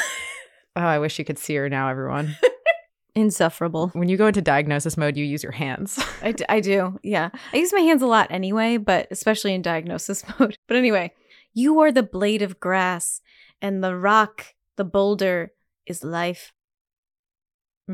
I 0.75 0.99
wish 0.99 1.19
you 1.19 1.25
could 1.25 1.39
see 1.39 1.55
her 1.55 1.69
now, 1.69 1.89
everyone. 1.89 2.37
insufferable. 3.15 3.89
when 3.95 4.09
you 4.09 4.17
go 4.17 4.27
into 4.27 4.41
diagnosis 4.43 4.97
mode, 4.97 5.17
you 5.17 5.25
use 5.25 5.43
your 5.43 5.53
hands. 5.53 5.99
I, 6.23 6.33
d- 6.33 6.45
I 6.49 6.61
do. 6.61 6.99
Yeah. 7.03 7.31
I 7.53 7.57
use 7.57 7.73
my 7.73 7.81
hands 7.81 8.03
a 8.03 8.07
lot 8.07 8.29
anyway, 8.31 8.77
but 8.77 9.09
especially 9.11 9.55
in 9.55 9.63
diagnosis 9.63 10.25
mode. 10.39 10.57
But 10.69 10.77
anyway, 10.77 11.13
you 11.53 11.81
are 11.81 11.91
the 11.93 12.03
blade 12.03 12.43
of 12.43 12.61
grass, 12.61 13.21
and 13.61 13.83
the 13.83 13.97
rock, 13.97 14.55
the 14.77 14.85
boulder, 14.85 15.53
is 15.87 16.05
life. 16.05 16.53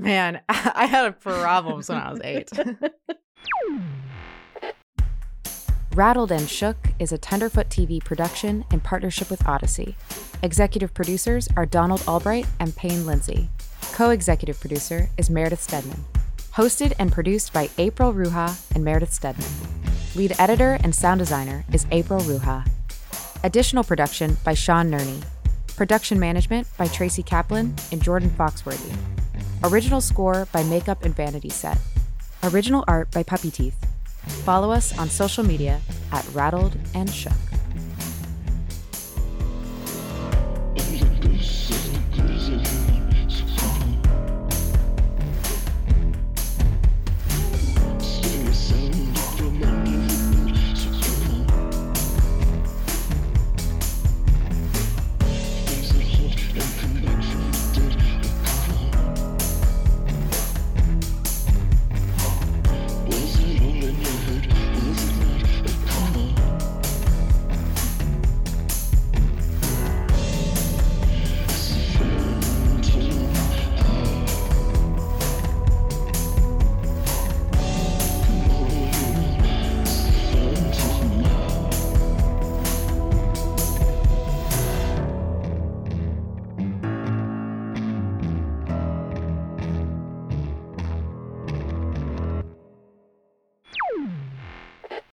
Man, 0.03 0.40
I 0.49 0.86
had 0.86 1.18
problems 1.20 1.88
when 1.88 1.99
I 1.99 2.11
was 2.11 2.20
eight. 2.22 2.51
Rattled 5.94 6.30
and 6.30 6.47
Shook 6.47 6.76
is 6.99 7.12
a 7.12 7.18
Tenderfoot 7.18 7.70
TV 7.70 8.05
production 8.05 8.66
in 8.70 8.80
partnership 8.80 9.30
with 9.30 9.42
Audacy. 9.44 9.94
Executive 10.42 10.92
producers 10.92 11.49
are 11.57 11.64
Donald 11.64 12.05
Albright 12.07 12.47
and 12.61 12.76
Payne 12.76 13.07
Lindsay. 13.07 13.49
Co 13.92 14.11
executive 14.11 14.61
producer 14.61 15.09
is 15.16 15.30
Meredith 15.30 15.62
Stedman. 15.62 16.05
Hosted 16.53 16.92
and 16.99 17.11
produced 17.11 17.55
by 17.55 17.68
Aprile 17.78 18.14
Ruha 18.14 18.70
and 18.74 18.84
Meredith 18.84 19.14
Stedman. 19.14 19.49
Lead 20.14 20.34
editor 20.38 20.78
and 20.82 20.94
sound 20.94 21.20
designer 21.20 21.64
is 21.72 21.86
Aprile 21.86 22.20
Ruha. 22.20 22.68
Additional 23.42 23.82
production 23.82 24.36
by 24.44 24.53
Sean 24.53 24.90
Nerney. 24.90 25.24
Production 25.77 26.18
management 26.18 26.66
by 26.79 26.89
Tracy 26.89 27.22
Kaplan 27.22 27.74
and 27.93 28.03
Jordan 28.03 28.31
Foxworthy. 28.31 28.97
Original 29.62 30.01
score 30.01 30.49
by 30.51 30.62
Makeup 30.62 31.05
and 31.05 31.14
Vanity 31.14 31.51
Set. 31.51 31.79
Original 32.45 32.83
art 32.89 33.11
by 33.11 33.22
Puppyteeth. 33.22 33.74
Follow 34.47 34.70
us 34.70 34.99
on 34.99 35.11
social 35.11 35.45
media 35.45 35.83
at 36.12 36.27
Rattled 36.33 36.79
and 36.95 37.11
Shook. 37.11 37.55